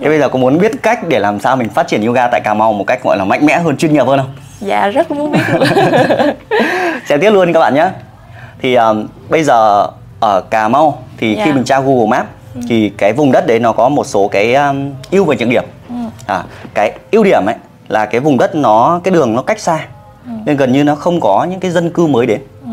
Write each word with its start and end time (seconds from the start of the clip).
Thế 0.00 0.08
bây 0.08 0.18
giờ 0.18 0.28
có 0.28 0.38
muốn 0.38 0.58
biết 0.58 0.72
cách 0.82 1.08
để 1.08 1.18
làm 1.18 1.40
sao 1.40 1.56
mình 1.56 1.68
phát 1.68 1.88
triển 1.88 2.06
yoga 2.06 2.26
tại 2.26 2.40
Cà 2.44 2.54
Mau 2.54 2.72
một 2.72 2.84
cách 2.86 3.02
gọi 3.04 3.16
là 3.18 3.24
mạnh 3.24 3.46
mẽ 3.46 3.58
hơn, 3.58 3.76
chuyên 3.76 3.92
nghiệp 3.92 4.06
hơn 4.06 4.18
không? 4.18 4.32
Dạ 4.60 4.88
rất 4.88 5.10
muốn 5.10 5.32
biết. 5.32 5.38
Sẽ 7.08 7.18
tiếp 7.18 7.30
luôn 7.30 7.52
các 7.52 7.60
bạn 7.60 7.74
nhé. 7.74 7.88
Thì 8.62 8.74
um, 8.74 9.06
bây 9.28 9.44
giờ 9.44 9.86
ở 10.20 10.40
Cà 10.50 10.68
Mau 10.68 10.98
thì 11.18 11.34
Dạ. 11.38 11.44
khi 11.44 11.52
mình 11.52 11.64
tra 11.64 11.80
Google 11.80 12.06
Maps 12.06 12.28
thì 12.68 12.88
cái 12.88 13.12
vùng 13.12 13.32
đất 13.32 13.46
đấy 13.46 13.58
nó 13.58 13.72
có 13.72 13.88
một 13.88 14.06
số 14.06 14.28
cái 14.28 14.54
um, 14.54 14.90
ưu 15.10 15.24
và 15.24 15.34
nhược 15.38 15.48
điểm. 15.48 15.64
Ừ. 15.88 15.94
À, 16.26 16.42
cái 16.74 16.92
ưu 17.10 17.24
điểm 17.24 17.46
ấy 17.46 17.54
là 17.88 18.06
cái 18.06 18.20
vùng 18.20 18.38
đất 18.38 18.54
nó 18.54 19.00
cái 19.04 19.14
đường 19.14 19.34
nó 19.34 19.42
cách 19.42 19.60
xa 19.60 19.78
nên 20.44 20.56
gần 20.56 20.72
như 20.72 20.84
nó 20.84 20.94
không 20.94 21.20
có 21.20 21.46
những 21.50 21.60
cái 21.60 21.70
dân 21.70 21.90
cư 21.90 22.06
mới 22.06 22.26
đến. 22.26 22.40
Ừ. 22.64 22.70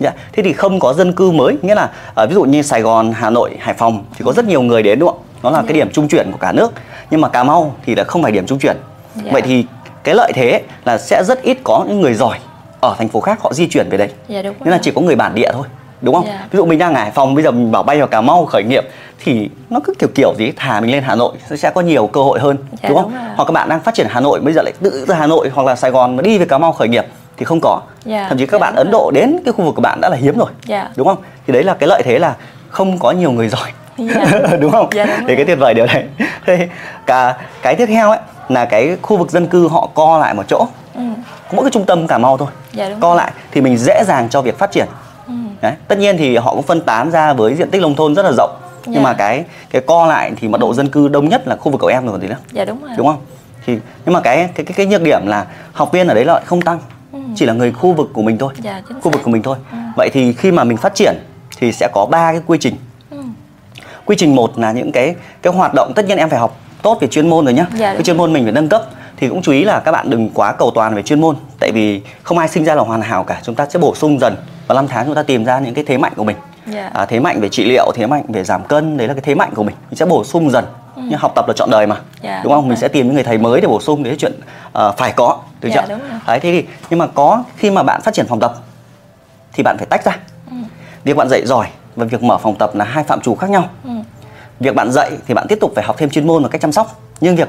Dạ. 0.00 0.12
Thế 0.32 0.42
thì 0.42 0.52
không 0.52 0.80
có 0.80 0.92
dân 0.92 1.12
cư 1.12 1.30
mới 1.30 1.56
nghĩa 1.62 1.74
là 1.74 1.90
ở 2.14 2.26
ví 2.26 2.34
dụ 2.34 2.44
như 2.44 2.62
Sài 2.62 2.80
Gòn, 2.82 3.12
Hà 3.12 3.30
Nội, 3.30 3.56
Hải 3.60 3.74
Phòng 3.74 4.04
thì 4.18 4.24
có 4.24 4.32
rất 4.32 4.44
nhiều 4.44 4.62
người 4.62 4.82
đến 4.82 4.98
đúng 4.98 5.08
không? 5.08 5.18
Nó 5.42 5.50
là 5.50 5.62
cái 5.66 5.72
điểm 5.72 5.90
trung 5.92 6.08
chuyển 6.08 6.30
của 6.32 6.38
cả 6.38 6.52
nước. 6.52 6.72
Nhưng 7.10 7.20
mà 7.20 7.28
Cà 7.28 7.44
Mau 7.44 7.74
thì 7.86 7.94
là 7.94 8.04
không 8.04 8.22
phải 8.22 8.32
điểm 8.32 8.46
trung 8.46 8.58
chuyển. 8.58 8.76
Dạ. 9.14 9.30
Vậy 9.32 9.42
thì 9.42 9.66
cái 10.04 10.14
lợi 10.14 10.32
thế 10.34 10.62
là 10.84 10.98
sẽ 10.98 11.22
rất 11.24 11.42
ít 11.42 11.58
có 11.64 11.84
những 11.88 12.00
người 12.00 12.14
giỏi 12.14 12.38
ở 12.80 12.94
thành 12.98 13.08
phố 13.08 13.20
khác 13.20 13.38
họ 13.42 13.52
di 13.52 13.68
chuyển 13.68 13.88
về 13.90 13.98
đây. 13.98 14.08
Dạ 14.28 14.42
đúng 14.42 14.54
Nên 14.60 14.70
là 14.70 14.78
chỉ 14.82 14.90
có 14.94 15.00
người 15.00 15.16
bản 15.16 15.34
địa 15.34 15.50
thôi. 15.52 15.66
Đúng 16.00 16.14
không? 16.14 16.24
Dạ. 16.26 16.46
Ví 16.50 16.56
dụ 16.56 16.64
mình 16.64 16.78
đang 16.78 16.94
ở 16.94 17.00
Hải 17.00 17.10
Phòng 17.10 17.34
bây 17.34 17.44
giờ 17.44 17.50
mình 17.50 17.72
bảo 17.72 17.82
bay 17.82 17.98
vào 17.98 18.06
Cà 18.08 18.20
Mau 18.20 18.46
khởi 18.46 18.64
nghiệp 18.64 18.84
thì 19.24 19.50
nó 19.70 19.80
cứ 19.84 19.94
kiểu 19.98 20.08
kiểu 20.14 20.34
gì 20.38 20.52
thà 20.56 20.80
mình 20.80 20.90
lên 20.92 21.02
Hà 21.02 21.14
Nội 21.14 21.32
sẽ 21.56 21.70
có 21.70 21.80
nhiều 21.80 22.06
cơ 22.06 22.22
hội 22.22 22.40
hơn 22.40 22.56
Dạ, 22.82 22.88
đúng 22.88 22.98
không? 22.98 23.10
đúng 23.12 23.20
rồi. 23.22 23.30
Hoặc 23.36 23.44
các 23.44 23.52
bạn 23.52 23.68
đang 23.68 23.80
phát 23.80 23.94
triển 23.94 24.06
Hà 24.10 24.20
Nội 24.20 24.40
bây 24.40 24.52
giờ 24.54 24.62
lại 24.62 24.72
tự 24.82 25.04
từ 25.08 25.14
Hà 25.14 25.26
Nội 25.26 25.50
hoặc 25.54 25.66
là 25.66 25.76
Sài 25.76 25.90
Gòn 25.90 26.16
mà 26.16 26.22
đi 26.22 26.38
về 26.38 26.44
Cà 26.44 26.58
Mau 26.58 26.72
khởi 26.72 26.88
nghiệp 26.88 27.04
thì 27.36 27.44
không 27.44 27.60
có. 27.62 27.80
Dạ, 28.04 28.26
Thậm 28.28 28.38
chí 28.38 28.46
các 28.46 28.52
dạ, 28.52 28.58
bạn 28.58 28.74
Ấn. 28.74 28.90
Độ 28.92 29.10
đến 29.14 29.36
cái 29.44 29.52
khu 29.52 29.64
vực 29.64 29.74
của 29.74 29.82
bạn 29.82 30.00
đã 30.00 30.08
là 30.08 30.16
hiếm 30.16 30.38
rồi. 30.38 30.50
Dạ. 30.66 30.88
Đúng 30.96 31.06
không? 31.06 31.16
Thì 31.46 31.52
đấy 31.52 31.62
là 31.62 31.74
cái 31.74 31.88
lợi 31.88 32.02
thế 32.04 32.18
là 32.18 32.34
không 32.68 32.98
có 32.98 33.10
nhiều 33.10 33.30
người 33.32 33.48
giỏi. 33.48 33.70
Dạ. 33.96 34.24
đúng 34.60 34.70
không? 34.72 34.88
Dạ, 34.94 35.04
đúng 35.06 35.14
thì 35.18 35.26
rồi. 35.26 35.36
cái 35.36 35.44
tuyệt 35.44 35.58
vời 35.58 35.74
điều 35.74 35.86
đấy. 35.86 36.04
Thế 36.46 36.68
cả 37.06 37.36
cái 37.62 37.74
tiếp 37.74 37.86
theo 37.86 38.10
ấy 38.10 38.18
là 38.48 38.64
cái 38.64 38.96
khu 39.02 39.16
vực 39.16 39.30
dân 39.30 39.46
cư 39.46 39.68
họ 39.68 39.88
co 39.94 40.18
lại 40.18 40.34
một 40.34 40.44
chỗ. 40.48 40.66
Ừ. 40.94 41.02
Mỗi 41.52 41.64
cái 41.64 41.70
trung 41.70 41.86
tâm 41.86 42.06
Cà 42.06 42.18
Mau 42.18 42.36
thôi. 42.36 42.48
Dạ, 42.72 42.88
đúng 42.88 43.00
co 43.00 43.08
rồi. 43.08 43.16
lại 43.16 43.32
thì 43.52 43.60
mình 43.60 43.76
dễ 43.78 44.02
dàng 44.06 44.28
cho 44.30 44.42
việc 44.42 44.58
phát 44.58 44.70
triển. 44.72 44.86
Ừ. 45.26 45.32
Đấy. 45.60 45.72
Tất 45.88 45.98
nhiên 45.98 46.16
thì 46.18 46.36
họ 46.36 46.50
cũng 46.54 46.62
phân 46.62 46.80
tán 46.80 47.10
ra 47.10 47.32
với 47.32 47.54
diện 47.54 47.70
tích 47.70 47.82
nông 47.82 47.94
thôn 47.96 48.14
rất 48.14 48.22
là 48.24 48.32
rộng. 48.36 48.50
Nhưng 48.86 48.94
Dạ. 48.94 49.00
mà 49.02 49.12
cái 49.12 49.44
cái 49.70 49.82
co 49.86 50.06
lại 50.06 50.32
thì 50.36 50.48
mật 50.48 50.60
độ 50.60 50.74
dân 50.74 50.88
cư 50.88 51.08
đông 51.08 51.28
nhất 51.28 51.48
là 51.48 51.56
khu 51.56 51.72
vực 51.72 51.80
của 51.80 51.86
em 51.88 52.02
rồi 52.04 52.12
còn 52.12 52.20
gì 52.20 52.28
nữa. 52.28 52.36
Dạ 52.52 52.64
đúng 52.64 52.82
rồi. 52.82 52.90
Đúng 52.96 53.06
không? 53.06 53.20
Thì 53.66 53.78
nhưng 54.06 54.12
mà 54.12 54.20
cái 54.20 54.36
cái 54.54 54.64
cái, 54.66 54.74
cái 54.76 54.86
nhược 54.86 55.02
điểm 55.02 55.26
là 55.26 55.46
học 55.72 55.92
viên 55.92 56.08
ở 56.08 56.14
đấy 56.14 56.24
lại 56.24 56.42
không 56.46 56.62
tăng. 56.62 56.78
Chỉ 57.36 57.46
là 57.46 57.52
người 57.52 57.72
khu 57.72 57.92
vực 57.92 58.10
của 58.12 58.22
mình 58.22 58.38
thôi. 58.38 58.52
Ừ. 58.56 58.60
Dạ, 58.64 58.82
khu 59.02 59.10
vực 59.10 59.22
của 59.24 59.30
mình 59.30 59.42
thôi. 59.42 59.56
Vậy 59.96 60.10
thì 60.12 60.32
khi 60.32 60.52
mà 60.52 60.64
mình 60.64 60.76
phát 60.76 60.94
triển 60.94 61.14
thì 61.58 61.72
sẽ 61.72 61.88
có 61.92 62.06
ba 62.06 62.32
cái 62.32 62.40
quy 62.46 62.58
trình. 62.60 62.76
Ừ. 64.12 64.14
Quy 64.14 64.16
trình 64.18 64.34
một 64.36 64.58
là 64.58 64.72
những 64.72 64.92
cái 64.92 65.14
cái 65.42 65.52
hoạt 65.52 65.74
động 65.74 65.92
tất 65.96 66.04
nhiên 66.04 66.18
em 66.18 66.28
phải 66.28 66.38
học 66.38 66.56
tốt 66.82 66.98
về 67.00 67.08
chuyên 67.08 67.28
môn 67.30 67.44
rồi 67.44 67.54
nhá. 67.54 67.66
Dạ, 67.78 67.92
cái 67.94 68.02
chuyên 68.02 68.16
môn 68.16 68.32
mình 68.32 68.42
phải 68.44 68.52
nâng 68.52 68.68
cấp 68.68 68.82
thì 69.16 69.28
cũng 69.28 69.42
chú 69.42 69.52
ý 69.52 69.64
là 69.64 69.80
các 69.80 69.92
bạn 69.92 70.10
đừng 70.10 70.30
quá 70.34 70.52
cầu 70.52 70.70
toàn 70.74 70.94
về 70.94 71.02
chuyên 71.02 71.20
môn 71.20 71.36
tại 71.60 71.72
vì 71.72 72.02
không 72.22 72.38
ai 72.38 72.48
sinh 72.48 72.64
ra 72.64 72.74
là 72.74 72.82
hoàn 72.82 73.00
hảo 73.02 73.24
cả. 73.24 73.40
Chúng 73.42 73.54
ta 73.54 73.66
sẽ 73.70 73.78
bổ 73.78 73.94
sung 73.94 74.18
dần 74.18 74.36
và 74.66 74.74
năm 74.74 74.86
tháng 74.88 75.06
chúng 75.06 75.14
ta 75.14 75.22
tìm 75.22 75.44
ra 75.44 75.58
những 75.58 75.74
cái 75.74 75.84
thế 75.84 75.98
mạnh 75.98 76.12
của 76.16 76.24
mình. 76.24 76.36
Dạ. 76.66 76.90
À, 76.94 77.04
thế 77.06 77.20
mạnh 77.20 77.40
về 77.40 77.48
trị 77.48 77.64
liệu, 77.64 77.90
thế 77.94 78.06
mạnh 78.06 78.24
về 78.28 78.44
giảm 78.44 78.64
cân, 78.64 78.96
đấy 78.96 79.08
là 79.08 79.14
cái 79.14 79.22
thế 79.24 79.34
mạnh 79.34 79.50
của 79.54 79.62
mình. 79.62 79.74
Mình 79.90 79.96
sẽ 79.96 80.06
bổ 80.06 80.24
sung 80.24 80.50
dần. 80.50 80.64
Nhưng 80.96 81.18
học 81.18 81.32
tập 81.34 81.44
là 81.48 81.54
chọn 81.56 81.70
đời 81.70 81.86
mà. 81.86 81.94
Ừ. 81.94 82.00
Dạ, 82.22 82.40
đúng 82.44 82.52
không? 82.52 82.62
đúng 82.62 82.68
Mình 82.68 82.76
rồi. 82.76 82.80
sẽ 82.80 82.88
tìm 82.88 83.06
những 83.06 83.14
người 83.14 83.24
thầy 83.24 83.38
mới 83.38 83.60
để 83.60 83.68
bổ 83.68 83.80
sung 83.80 84.02
đấy 84.02 84.12
là 84.12 84.16
chuyện 84.20 84.32
ờ, 84.72 84.92
phải 84.92 85.12
có, 85.12 85.38
được 85.60 85.68
Dạ, 85.74 85.82
chưa? 85.82 85.94
đúng 85.94 86.00
rồi. 86.10 86.18
Đấy 86.26 86.40
thế 86.40 86.52
thì 86.52 86.64
nhưng 86.90 86.98
mà 86.98 87.06
có 87.06 87.44
khi 87.56 87.70
mà 87.70 87.82
bạn 87.82 88.00
phát 88.00 88.14
triển 88.14 88.26
phòng 88.26 88.40
tập 88.40 88.54
thì 89.52 89.62
bạn 89.62 89.76
phải 89.78 89.86
tách 89.86 90.04
ra. 90.04 90.16
Ừ. 90.50 90.56
Việc 91.04 91.16
bạn 91.16 91.28
dạy 91.28 91.46
giỏi 91.46 91.66
và 91.96 92.04
việc 92.04 92.22
mở 92.22 92.38
phòng 92.38 92.54
tập 92.58 92.70
là 92.74 92.84
hai 92.84 93.04
phạm 93.04 93.20
trù 93.20 93.34
khác 93.34 93.50
nhau. 93.50 93.64
Ừ. 93.84 93.90
Việc 94.60 94.74
bạn 94.74 94.90
dạy 94.92 95.10
thì 95.26 95.34
bạn 95.34 95.46
tiếp 95.48 95.58
tục 95.60 95.72
phải 95.74 95.84
học 95.84 95.96
thêm 95.98 96.10
chuyên 96.10 96.26
môn 96.26 96.42
và 96.42 96.48
cách 96.48 96.60
chăm 96.60 96.72
sóc. 96.72 97.00
Nhưng 97.20 97.36
việc 97.36 97.48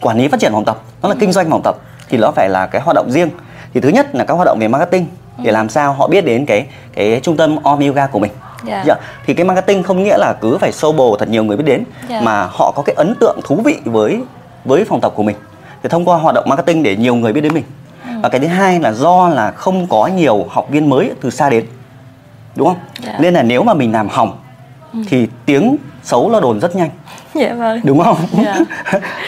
quản 0.00 0.18
lý 0.18 0.28
phát 0.28 0.40
triển 0.40 0.52
phòng 0.52 0.64
tập, 0.64 0.78
nó 1.02 1.08
Ừ. 1.08 1.12
là 1.12 1.16
kinh 1.20 1.32
doanh 1.32 1.50
phòng 1.50 1.62
tập 1.62 1.76
thì 2.08 2.18
nó 2.18 2.30
phải 2.30 2.48
là 2.48 2.66
cái 2.66 2.82
hoạt 2.82 2.94
động 2.94 3.10
riêng. 3.10 3.30
Thì 3.74 3.80
thứ 3.80 3.88
nhất 3.88 4.14
là 4.14 4.24
các 4.24 4.34
hoạt 4.34 4.46
động 4.46 4.58
về 4.60 4.68
marketing 4.68 5.06
để 5.38 5.50
Ừ. 5.50 5.52
làm 5.52 5.68
sao 5.68 5.92
họ 5.92 6.08
biết 6.08 6.24
đến 6.24 6.46
cái 6.46 6.66
cái 6.94 7.20
trung 7.22 7.36
tâm 7.36 7.56
Om 7.62 7.80
Yoga 7.80 8.06
của 8.06 8.18
mình. 8.18 8.32
Dạ. 8.66 8.84
Dạ. 8.86 8.94
Thì 9.26 9.34
cái 9.34 9.44
marketing 9.46 9.82
không 9.82 10.02
nghĩa 10.02 10.16
là 10.18 10.34
cứ 10.40 10.58
phải 10.58 10.72
sâu 10.72 10.92
bồ 10.92 11.16
thật 11.16 11.28
nhiều 11.28 11.44
người 11.44 11.56
biết 11.56 11.64
đến 11.66 11.84
Dạ. 12.08 12.20
mà 12.20 12.48
họ 12.52 12.72
có 12.76 12.82
cái 12.82 12.94
ấn 12.94 13.14
tượng 13.20 13.40
thú 13.44 13.56
vị 13.64 13.76
với 13.84 14.22
với 14.64 14.84
phòng 14.84 15.00
tập 15.00 15.12
của 15.16 15.22
mình. 15.22 15.36
Thì 15.82 15.88
thông 15.88 16.04
qua 16.04 16.16
hoạt 16.18 16.34
động 16.34 16.44
marketing 16.48 16.82
để 16.82 16.96
nhiều 16.96 17.14
người 17.14 17.32
biết 17.32 17.40
đến 17.40 17.54
mình. 17.54 17.64
Ừ. 18.06 18.10
Và 18.22 18.28
cái 18.28 18.40
thứ 18.40 18.46
hai 18.46 18.80
là 18.80 18.92
do 18.92 19.28
là 19.28 19.50
không 19.50 19.86
có 19.86 20.06
nhiều 20.06 20.46
học 20.50 20.66
viên 20.70 20.90
mới 20.90 21.12
từ 21.20 21.30
xa 21.30 21.50
đến. 21.50 21.66
Đúng 22.56 22.68
không? 22.68 22.76
Dạ. 23.06 23.16
Nên 23.20 23.34
là 23.34 23.42
nếu 23.42 23.62
mà 23.62 23.74
mình 23.74 23.92
làm 23.92 24.08
hỏng 24.08 24.38
thì 25.08 25.26
tiếng 25.46 25.76
xấu 26.02 26.30
là 26.30 26.40
đồn 26.40 26.60
rất 26.60 26.76
nhanh 26.76 26.90
Dạ 27.34 27.54
vâng. 27.54 27.80
đúng 27.84 28.00
không 28.00 28.16
Dạ. 28.44 28.56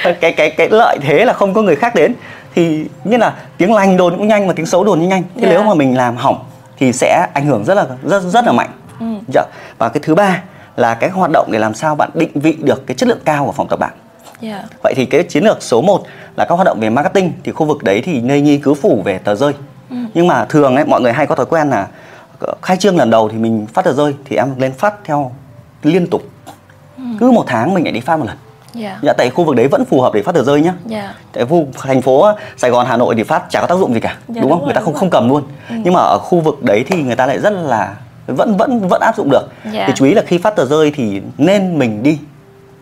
cái 0.21 0.33
cái 0.33 0.51
cái 0.51 0.69
lợi 0.71 0.99
thế 1.03 1.25
là 1.25 1.33
không 1.33 1.55
có 1.55 1.63
người 1.63 1.77
khác 1.77 1.95
đến 1.95 2.15
thì 2.55 2.85
như 3.05 3.17
là 3.17 3.35
tiếng 3.59 3.73
lành 3.75 3.97
đồn 3.97 4.17
cũng 4.17 4.29
nhanh 4.29 4.47
mà 4.47 4.53
tiếng 4.53 4.67
xấu 4.67 4.85
đồn 4.85 4.99
cũng 5.01 5.09
nhanh 5.09 5.23
thế 5.23 5.43
Dạ. 5.43 5.49
nếu 5.51 5.63
mà 5.63 5.75
mình 5.75 5.97
làm 5.97 6.17
hỏng 6.17 6.45
thì 6.79 6.93
sẽ 6.93 7.27
ảnh 7.35 7.47
hưởng 7.47 7.65
rất 7.65 7.75
là 7.75 7.87
rất 8.03 8.21
rất 8.23 8.45
là 8.45 8.53
mạnh 8.53 8.71
Ừ. 9.01 9.07
dạ. 9.35 9.43
và 9.79 9.89
cái 9.89 10.01
thứ 10.05 10.15
ba 10.15 10.43
là 10.77 10.95
cái 10.95 11.11
hoạt 11.11 11.31
động 11.33 11.49
để 11.53 11.59
làm 11.59 11.75
sao 11.75 11.95
bạn 11.95 12.11
định 12.15 12.31
vị 12.35 12.57
được 12.63 12.87
cái 12.87 12.95
chất 12.95 13.09
lượng 13.09 13.19
cao 13.25 13.45
của 13.47 13.53
phòng 13.53 13.69
tập 13.69 13.79
bạn 13.79 13.93
Dạ. 14.41 14.63
vậy 14.83 14.95
thì 14.97 15.07
cái 15.07 15.23
chiến 15.23 15.45
lược 15.45 15.63
số 15.63 15.81
1 15.83 16.03
là 16.37 16.45
các 16.49 16.55
hoạt 16.55 16.67
động 16.67 16.81
về 16.81 16.91
marketing 16.91 17.33
thì 17.45 17.53
khu 17.53 17.67
vực 17.67 17.83
đấy 17.83 18.03
thì 18.05 18.21
Nê 18.21 18.41
Nhi 18.41 18.59
cứ 18.59 18.75
phủ 18.75 19.03
về 19.05 19.19
tờ 19.19 19.35
rơi 19.35 19.53
Ừ. 19.91 19.97
nhưng 20.15 20.27
mà 20.27 20.45
thường 20.45 20.77
ấy 20.77 20.85
mọi 20.85 21.01
người 21.01 21.13
hay 21.13 21.27
có 21.27 21.35
thói 21.35 21.47
quen 21.47 21.71
là 21.71 21.87
ờ, 22.41 22.55
khai 22.63 22.77
trương 22.77 22.97
lần 22.97 23.11
đầu 23.11 23.29
thì 23.29 23.39
mình 23.39 23.67
phát 23.75 23.85
tờ 23.85 23.93
rơi 23.93 24.15
thì 24.25 24.37
em 24.37 24.49
lên 24.59 24.73
phát 24.73 24.95
theo 25.05 25.33
liên 25.87 26.07
tục 26.11 26.23
cứ 27.21 27.31
một 27.31 27.45
tháng 27.47 27.75
mình 27.75 27.85
lại 27.85 27.93
đi 27.93 28.01
phát 28.01 28.17
một 28.17 28.25
lần 28.27 28.37
Dạ. 28.75 28.99
Dạ, 29.03 29.13
tại 29.19 29.31
khu 29.31 29.45
vực 29.45 29.57
đấy 29.57 29.69
vẫn 29.69 29.85
phù 29.85 30.01
hợp 30.01 30.15
để 30.15 30.23
phát 30.23 30.35
tờ 30.35 30.43
rơi 30.45 30.61
nhá. 30.61 30.73
Dạ. 30.87 31.15
Tại 31.33 31.45
khu 31.45 31.67
thành 31.83 32.03
phố 32.03 32.27
Sài 32.57 32.71
Gòn, 32.71 32.87
Hà 32.87 32.97
Nội 32.97 33.15
thì 33.15 33.23
phát 33.23 33.43
chả 33.51 33.61
có 33.61 33.67
tác 33.67 33.79
dụng 33.79 33.95
gì 33.95 34.01
cả, 34.01 34.17
Dạ, 34.29 34.35
đúng 34.35 34.41
đúng 34.43 34.51
không? 34.51 34.59
rồi, 34.61 34.67
người 34.67 34.75
ta 34.75 34.81
không 34.81 34.93
rồi. 34.93 35.01
không 35.01 35.11
cầm 35.11 35.29
luôn. 35.29 35.43
Ừ. 35.71 35.75
Nhưng 35.85 35.95
mà 35.95 36.01
ở 36.01 36.19
khu 36.19 36.41
vực 36.41 36.63
đấy 36.63 36.85
thì 36.89 37.03
người 37.03 37.17
ta 37.17 37.27
lại 37.27 37.39
rất 37.39 37.51
là 37.51 37.97
vẫn 38.27 38.57
vẫn 38.57 38.89
vẫn 38.89 39.01
áp 39.01 39.17
dụng 39.17 39.31
được. 39.31 39.49
Dạ. 39.73 39.85
Thì 39.87 39.93
chú 39.97 40.05
ý 40.05 40.15
là 40.15 40.23
khi 40.27 40.39
phát 40.39 40.57
tờ 40.57 40.65
rơi 40.67 40.93
thì 40.95 41.23
nên 41.39 41.79
mình 41.79 42.03
đi 42.03 42.19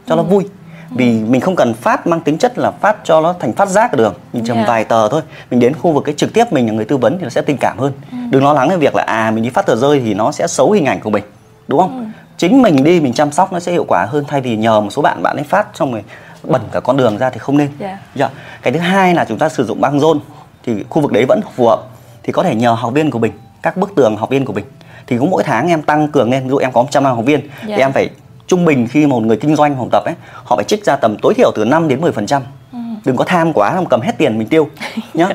cho 0.06 0.14
Ừ. 0.14 0.16
nó 0.16 0.22
vui. 0.22 0.48
Vì 0.90 1.20
mình 1.22 1.40
không 1.40 1.56
cần 1.56 1.74
phát 1.74 2.06
mang 2.06 2.20
tính 2.20 2.38
chất 2.38 2.58
là 2.58 2.70
phát 2.70 2.96
cho 3.04 3.20
nó 3.20 3.34
thành 3.40 3.52
phát 3.52 3.68
giác 3.68 3.92
ở 3.92 3.96
đường 3.96 4.14
Mình 4.32 4.44
trầm 4.44 4.56
Dạ. 4.56 4.64
vài 4.68 4.84
tờ 4.84 5.08
thôi 5.08 5.22
Mình 5.50 5.60
đến 5.60 5.74
khu 5.74 5.92
vực 5.92 6.04
cái 6.04 6.14
trực 6.18 6.32
tiếp 6.32 6.52
mình 6.52 6.66
là 6.66 6.72
người 6.72 6.84
tư 6.84 6.96
vấn 6.96 7.18
thì 7.18 7.24
nó 7.24 7.30
sẽ 7.30 7.40
tình 7.42 7.56
cảm 7.56 7.78
hơn 7.78 7.92
Ừ. 8.10 8.16
Đừng 8.30 8.44
lo 8.44 8.52
lắng 8.52 8.68
về 8.68 8.76
việc 8.76 8.94
là 8.94 9.02
à 9.02 9.30
mình 9.30 9.44
đi 9.44 9.50
phát 9.50 9.66
tờ 9.66 9.76
rơi 9.76 10.00
thì 10.04 10.14
nó 10.14 10.32
sẽ 10.32 10.46
xấu 10.46 10.70
hình 10.72 10.84
ảnh 10.86 11.00
của 11.00 11.10
mình 11.10 11.24
Đúng 11.68 11.80
không? 11.80 11.98
Ừ. 11.98 12.04
Chính 12.36 12.62
mình 12.62 12.84
đi 12.84 13.00
mình 13.00 13.12
chăm 13.12 13.32
sóc 13.32 13.52
nó 13.52 13.60
sẽ 13.60 13.72
hiệu 13.72 13.84
quả 13.88 14.06
hơn 14.10 14.24
Thay 14.28 14.40
vì 14.40 14.56
nhờ 14.56 14.80
một 14.80 14.90
số 14.90 15.02
bạn 15.02 15.22
bạn 15.22 15.36
ấy 15.36 15.44
phát 15.44 15.66
xong 15.74 15.92
rồi 15.92 16.02
bẩn 16.42 16.62
cả 16.72 16.80
con 16.80 16.96
đường 16.96 17.18
ra 17.18 17.30
thì 17.30 17.38
không 17.38 17.56
nên 17.58 17.68
Dạ. 17.78 17.98
Dạ. 18.14 18.28
Cái 18.62 18.72
thứ 18.72 18.78
hai 18.78 19.14
là 19.14 19.24
chúng 19.28 19.38
ta 19.38 19.48
sử 19.48 19.64
dụng 19.64 19.80
băng 19.80 20.00
rôn 20.00 20.20
thì 20.66 20.84
khu 20.88 21.02
vực 21.02 21.12
đấy 21.12 21.24
vẫn 21.28 21.40
phù 21.56 21.68
hợp 21.68 21.80
thì 22.22 22.32
có 22.32 22.42
thể 22.42 22.54
nhờ 22.54 22.72
học 22.72 22.92
viên 22.92 23.10
của 23.10 23.18
mình 23.18 23.32
các 23.62 23.76
bức 23.76 23.92
tường 23.96 24.16
học 24.16 24.30
viên 24.30 24.44
của 24.44 24.52
mình 24.52 24.64
thì 25.06 25.18
cũng 25.18 25.30
mỗi 25.30 25.42
tháng 25.44 25.68
em 25.68 25.82
tăng 25.82 26.08
cường 26.08 26.30
lên 26.30 26.42
ví 26.42 26.48
dụ 26.48 26.56
em 26.56 26.72
có 26.72 26.82
100 26.82 27.04
học 27.04 27.24
viên 27.24 27.40
Dạ. 27.66 27.76
thì 27.76 27.82
em 27.82 27.92
phải 27.92 28.10
trung 28.46 28.64
bình 28.64 28.88
khi 28.88 29.06
một 29.06 29.22
người 29.22 29.36
kinh 29.36 29.56
doanh 29.56 29.76
phòng 29.76 29.88
tập 29.92 30.02
ấy 30.04 30.14
họ 30.44 30.56
phải 30.56 30.64
trích 30.64 30.84
ra 30.84 30.96
tầm 30.96 31.16
tối 31.22 31.34
thiểu 31.34 31.50
từ 31.54 31.64
5 31.64 31.88
đến 31.88 32.00
10 32.00 32.12
phần 32.12 32.26
trăm 32.26 32.42
Ừ. 32.72 32.78
đừng 33.04 33.16
có 33.16 33.24
tham 33.24 33.52
quá 33.52 33.72
không 33.74 33.86
cầm 33.86 34.00
hết 34.00 34.12
tiền 34.18 34.38
mình 34.38 34.48
tiêu 34.48 34.68
nhá 35.14 35.28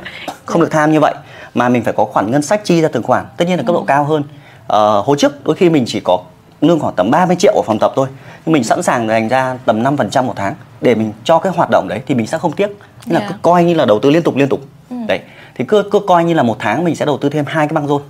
không 0.45 0.61
được 0.61 0.71
tham 0.71 0.91
như 0.91 0.99
vậy 0.99 1.13
mà 1.53 1.69
mình 1.69 1.83
phải 1.83 1.93
có 1.93 2.05
khoản 2.05 2.31
ngân 2.31 2.41
sách 2.41 2.61
chi 2.63 2.81
ra 2.81 2.89
từng 2.91 3.03
khoản 3.03 3.25
tất 3.37 3.45
nhiên 3.47 3.57
là 3.57 3.63
cấp 3.63 3.73
độ 3.75 3.83
cao 3.87 4.03
hơn 4.03 4.23
ờ, 4.67 4.99
hồi 5.05 5.17
trước 5.19 5.45
đôi 5.45 5.55
khi 5.55 5.69
mình 5.69 5.83
chỉ 5.87 5.99
có 6.03 6.19
lương 6.61 6.79
khoảng 6.79 6.93
tầm 6.95 7.11
30 7.11 7.35
triệu 7.39 7.53
ở 7.55 7.61
phòng 7.65 7.79
tập 7.79 7.91
thôi. 7.95 8.07
Nhưng 8.45 8.53
mình 8.53 8.63
sẵn 8.63 8.83
sàng 8.83 9.07
dành 9.07 9.27
ra 9.29 9.57
tầm 9.65 9.83
5% 9.83 10.23
một 10.23 10.33
tháng 10.35 10.53
để 10.81 10.95
mình 10.95 11.13
cho 11.23 11.39
cái 11.39 11.53
hoạt 11.55 11.69
động 11.71 11.87
đấy 11.87 12.01
thì 12.07 12.15
mình 12.15 12.27
sẽ 12.27 12.37
không 12.37 12.51
tiếc. 12.51 12.77
Nên 13.05 13.21
là 13.21 13.27
cứ 13.29 13.35
coi 13.41 13.63
như 13.63 13.73
là 13.73 13.85
đầu 13.85 13.99
tư 13.99 14.09
liên 14.09 14.23
tục 14.23 14.35
liên 14.35 14.49
tục. 14.49 14.61
Ừ. 14.89 14.95
đấy. 15.07 15.19
Thì 15.55 15.65
cứ, 15.65 15.83
cứ 15.91 15.99
coi 16.07 16.23
như 16.23 16.33
là 16.33 16.43
một 16.43 16.55
tháng 16.59 16.83
mình 16.83 16.95
sẽ 16.95 17.05
đầu 17.05 17.17
tư 17.17 17.29
thêm 17.29 17.45
hai 17.47 17.67
cái 17.67 17.73
băng 17.73 17.87
rôn. 17.87 18.01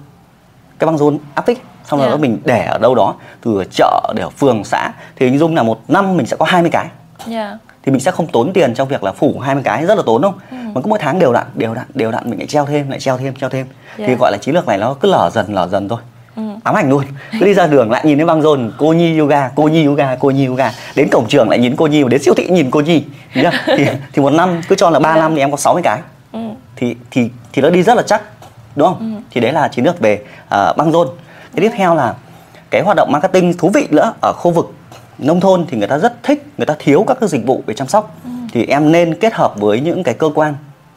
Cái 0.79 0.85
băng 0.85 0.97
rôn 0.97 1.17
áp 1.35 1.45
tích 1.45 1.63
xong 1.85 1.99
rồi 1.99 2.09
đó 2.09 2.17
mình 2.17 2.37
để 2.45 2.65
ở 2.65 2.77
đâu 2.77 2.95
đó 2.95 3.15
từ 3.41 3.63
chợ 3.71 4.13
để 4.15 4.23
ở 4.23 4.29
phường 4.29 4.63
xã. 4.63 4.91
Thì 5.15 5.25
hình 5.25 5.37
dung 5.39 5.55
là 5.55 5.63
một 5.63 5.79
năm 5.87 6.17
mình 6.17 6.25
sẽ 6.25 6.35
có 6.39 6.45
20 6.45 6.69
cái. 6.71 6.87
Dạ. 7.27 7.57
thì 7.83 7.91
mình 7.91 8.01
sẽ 8.01 8.11
không 8.11 8.27
tốn 8.27 8.53
tiền 8.53 8.73
trong 8.73 8.87
việc 8.87 9.03
là 9.03 9.11
phủ 9.11 9.39
20 9.39 9.63
cái 9.63 9.85
rất 9.85 9.95
là 9.97 10.03
tốn 10.05 10.21
không 10.21 10.33
Ừ. 10.51 10.57
mà 10.75 10.81
cứ 10.81 10.87
mỗi 10.87 10.99
tháng 10.99 11.19
đều 11.19 11.33
đặn 11.33 11.45
đều 11.55 11.73
đặn 11.73 11.85
đều 11.93 12.11
đặn 12.11 12.29
mình 12.29 12.39
lại 12.39 12.47
treo 12.47 12.65
thêm 12.65 12.89
lại 12.89 12.99
treo 12.99 13.17
thêm 13.17 13.35
treo 13.35 13.49
thêm. 13.49 13.67
Thì 13.97 14.05
Dạ. 14.07 14.15
gọi 14.19 14.31
là 14.31 14.37
chiến 14.41 14.55
lược 14.55 14.67
này 14.67 14.77
nó 14.77 14.93
cứ 14.93 15.09
lở 15.11 15.29
dần 15.33 15.53
lở 15.53 15.67
dần 15.67 15.89
thôi 15.89 15.99
Ừ. 16.37 16.43
ám 16.63 16.75
ảnh 16.75 16.89
luôn 16.89 17.03
cứ 17.39 17.45
đi 17.45 17.53
ra 17.53 17.67
đường 17.67 17.91
lại 17.91 18.01
nhìn 18.05 18.17
thấy 18.17 18.25
băng 18.25 18.41
rôn 18.41 18.71
cô 18.77 18.93
nhi 18.93 19.17
yoga 19.17 19.49
cô 19.55 19.63
nhi 19.63 19.85
yoga 19.85 20.15
cô 20.19 20.29
nhi 20.31 20.45
yoga 20.45 20.71
đến 20.95 21.07
cổng 21.11 21.25
trường 21.27 21.49
lại 21.49 21.59
nhìn 21.59 21.75
cô 21.75 21.87
nhi 21.87 22.03
đến 22.09 22.21
siêu 22.23 22.33
thị 22.33 22.47
nhìn 22.49 22.71
cô 22.71 22.79
nhi 22.81 23.03
thì 23.33 23.43
thì 24.13 24.21
một 24.21 24.29
năm 24.33 24.61
cứ 24.69 24.75
cho 24.75 24.89
là 24.89 24.99
3 24.99 25.13
Dạ. 25.15 25.21
năm 25.21 25.35
thì 25.35 25.41
em 25.41 25.51
có 25.51 25.57
60 25.57 25.81
cái 25.83 25.99
Ừ. 26.31 26.39
thì 26.75 26.95
thì 27.11 27.29
thì 27.53 27.61
nó 27.61 27.69
đi 27.69 27.83
rất 27.83 27.93
là 27.97 28.01
chắc 28.03 28.21
đúng 28.75 28.87
không 28.87 28.99
Ừ. 28.99 29.21
thì 29.31 29.41
đấy 29.41 29.51
là 29.53 29.67
chiến 29.67 29.85
lược 29.85 29.99
về 29.99 30.21
à, 30.49 30.73
băng 30.77 30.91
rôn 30.91 31.07
cái 31.55 31.61
tiếp 31.69 31.75
theo 31.77 31.95
là 31.95 32.13
cái 32.71 32.81
hoạt 32.85 32.97
động 32.97 33.11
marketing 33.11 33.57
thú 33.57 33.69
vị 33.73 33.87
nữa 33.91 34.13
ở 34.21 34.33
khu 34.33 34.51
vực 34.51 34.73
nông 35.17 35.39
thôn 35.39 35.65
thì 35.69 35.77
người 35.77 35.87
ta 35.87 35.97
rất 35.97 36.23
thích 36.23 36.45
người 36.57 36.65
ta 36.65 36.75
thiếu 36.79 37.03
các 37.07 37.17
cái 37.19 37.29
dịch 37.29 37.45
vụ 37.45 37.63
về 37.65 37.73
chăm 37.73 37.87
sóc 37.87 38.15
Ừ. 38.23 38.29
thì 38.53 38.65
em 38.65 38.91
nên 38.91 39.15
kết 39.19 39.33
hợp 39.33 39.53
với 39.59 39.79
những 39.79 40.03
cái 40.03 40.13
cơ 40.13 40.29
quan 40.35 40.55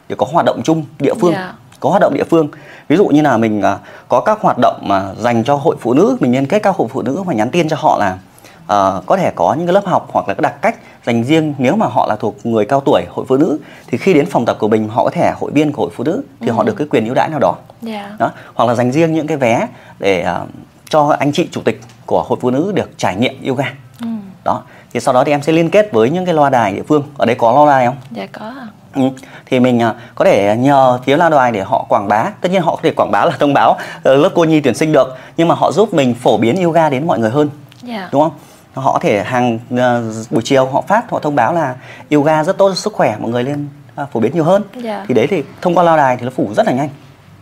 để 0.09 0.17
có 0.19 0.27
hoạt 0.33 0.45
động 0.47 0.61
chung 0.65 0.85
địa 0.99 1.15
phương 1.21 1.33
Dạ. 1.33 1.53
Có 1.81 1.91
hoạt 1.91 2.03
động 2.03 2.15
địa 2.15 2.25
phương. 2.25 2.49
Ví 2.89 2.97
dụ 2.97 3.07
như 3.07 3.23
là 3.23 3.37
mình 3.37 3.63
à, 3.63 3.79
có 4.09 4.21
các 4.21 4.41
hoạt 4.41 4.59
động 4.59 4.81
mà 4.83 5.15
dành 5.19 5.45
cho 5.45 5.55
hội 5.55 5.77
phụ 5.81 5.95
nữ 5.95 6.17
mình 6.21 6.33
liên 6.33 6.47
kết 6.47 6.59
các 6.59 6.77
hội 6.77 6.89
phụ 6.91 7.03
nữ 7.03 7.23
và 7.23 7.35
nhắn 7.35 7.51
tin 7.51 7.69
cho 7.69 7.77
họ 7.79 7.99
là 7.99 8.19
ờ, 8.67 9.03
có 9.07 9.17
thể 9.17 9.33
có 9.35 9.55
những 9.59 9.67
cái 9.67 9.75
lớp 9.75 9.87
học 9.87 10.09
hoặc 10.13 10.29
là 10.29 10.35
cái 10.35 10.43
đặc 10.43 10.63
cách 10.63 10.77
dành 11.07 11.25
riêng 11.25 11.55
nếu 11.59 11.77
mà 11.77 11.87
họ 11.87 12.07
là 12.09 12.17
thuộc 12.17 12.47
người 12.47 12.65
cao 12.65 12.81
tuổi 12.81 13.03
hội 13.09 13.25
phụ 13.29 13.37
nữ 13.37 13.59
thì 13.87 13.99
khi 13.99 14.15
đến 14.15 14.27
phòng 14.27 14.47
tập 14.47 14.57
của 14.61 14.69
mình 14.69 14.89
họ 14.89 15.05
có 15.05 15.11
thể 15.11 15.33
hội 15.41 15.51
viên 15.51 15.73
của 15.73 15.83
hội 15.83 15.91
phụ 15.97 16.05
nữ 16.05 16.23
thì 16.41 16.49
họ 16.49 16.63
được 16.63 16.75
cái 16.75 16.87
quyền 16.91 17.07
ưu 17.07 17.15
đãi 17.15 17.29
nào 17.29 17.39
đó. 17.39 17.55
Dạ. 17.83 18.17
Đó 18.19 18.31
hoặc 18.55 18.69
là 18.69 18.75
dành 18.75 18.93
riêng 18.93 19.15
những 19.15 19.27
cái 19.27 19.37
vé 19.37 19.67
để 19.99 20.21
ờ, 20.21 20.47
cho 20.89 21.17
anh 21.19 21.33
chị 21.33 21.49
chủ 21.51 21.61
tịch 21.61 21.81
của 22.07 22.23
hội 22.29 22.39
phụ 22.43 22.51
nữ 22.51 22.73
được 22.75 22.91
trải 22.99 23.17
nghiệm 23.17 23.47
yoga. 23.47 23.75
Ừ. 24.01 24.07
đó 24.45 24.63
thì 24.93 25.01
sau 25.01 25.15
đó 25.15 25.25
thì 25.25 25.33
em 25.33 25.43
sẽ 25.43 25.53
liên 25.53 25.71
kết 25.71 25.93
với 25.93 26.11
những 26.11 26.25
cái 26.25 26.35
loa 26.35 26.51
đài 26.51 26.73
địa 26.73 26.83
phương. 26.89 27.03
Ở 27.17 27.27
đây 27.27 27.37
có 27.37 27.53
loa 27.53 27.67
đài 27.67 27.87
không? 27.87 27.97
Dạ 28.11 28.27
có 28.33 28.53
Ừ. 28.95 29.03
Thì 29.47 29.61
mình 29.61 29.83
à, 29.83 29.95
có 30.15 30.25
thể 30.25 30.57
nhờ 30.57 30.99
phía 31.05 31.17
lao 31.17 31.31
đài 31.31 31.53
để 31.53 31.63
họ 31.63 31.87
quảng 31.89 32.09
bá. 32.09 32.25
Tất 32.41 32.49
nhiên 32.53 32.63
họ 32.63 32.77
có 32.77 32.81
thể 32.83 32.91
quảng 32.97 33.11
bá 33.11 33.25
là 33.25 33.33
thông 33.39 33.55
báo 33.55 33.79
ờ, 34.03 34.17
lớp 34.17 34.31
cô 34.35 34.45
nhi 34.45 34.61
tuyển 34.61 34.75
sinh 34.75 34.93
được 34.93 35.17
Nhưng 35.37 35.49
mà 35.49 35.55
họ 35.55 35.73
giúp 35.73 35.95
mình 35.95 36.15
phổ 36.15 36.37
biến 36.37 36.65
yoga 36.65 36.89
đến 36.89 37.07
mọi 37.07 37.19
người 37.19 37.31
hơn. 37.31 37.51
Dạ. 37.83 38.09
Đúng 38.13 38.23
không? 38.23 38.33
Họ 38.75 38.93
có 38.93 38.99
thể 38.99 39.25
hàng 39.25 39.59
ờ, 39.77 40.03
buổi 40.31 40.43
chiều 40.45 40.67
họ 40.67 40.81
phát, 40.81 41.11
họ 41.11 41.19
thông 41.19 41.35
báo 41.35 41.53
là 41.53 41.75
yoga 42.11 42.45
rất 42.45 42.59
tốt 42.59 42.69
cho 42.69 42.75
sức 42.75 42.93
khỏe 42.93 43.17
Mọi 43.21 43.31
người 43.31 43.45
lên 43.45 43.69
à, 43.95 44.07
phổ 44.13 44.21
biến 44.21 44.35
nhiều 44.35 44.45
hơn. 44.45 44.63
Dạ. 44.77 45.05
Thì 45.09 45.15
đấy 45.15 45.27
thì 45.31 45.43
thông 45.61 45.75
qua 45.75 45.85
lao 45.85 45.97
đài 45.97 46.17
thì 46.17 46.25
nó 46.25 46.31
phủ 46.37 46.51
rất 46.55 46.67
là 46.67 46.73
nhanh. 46.73 46.89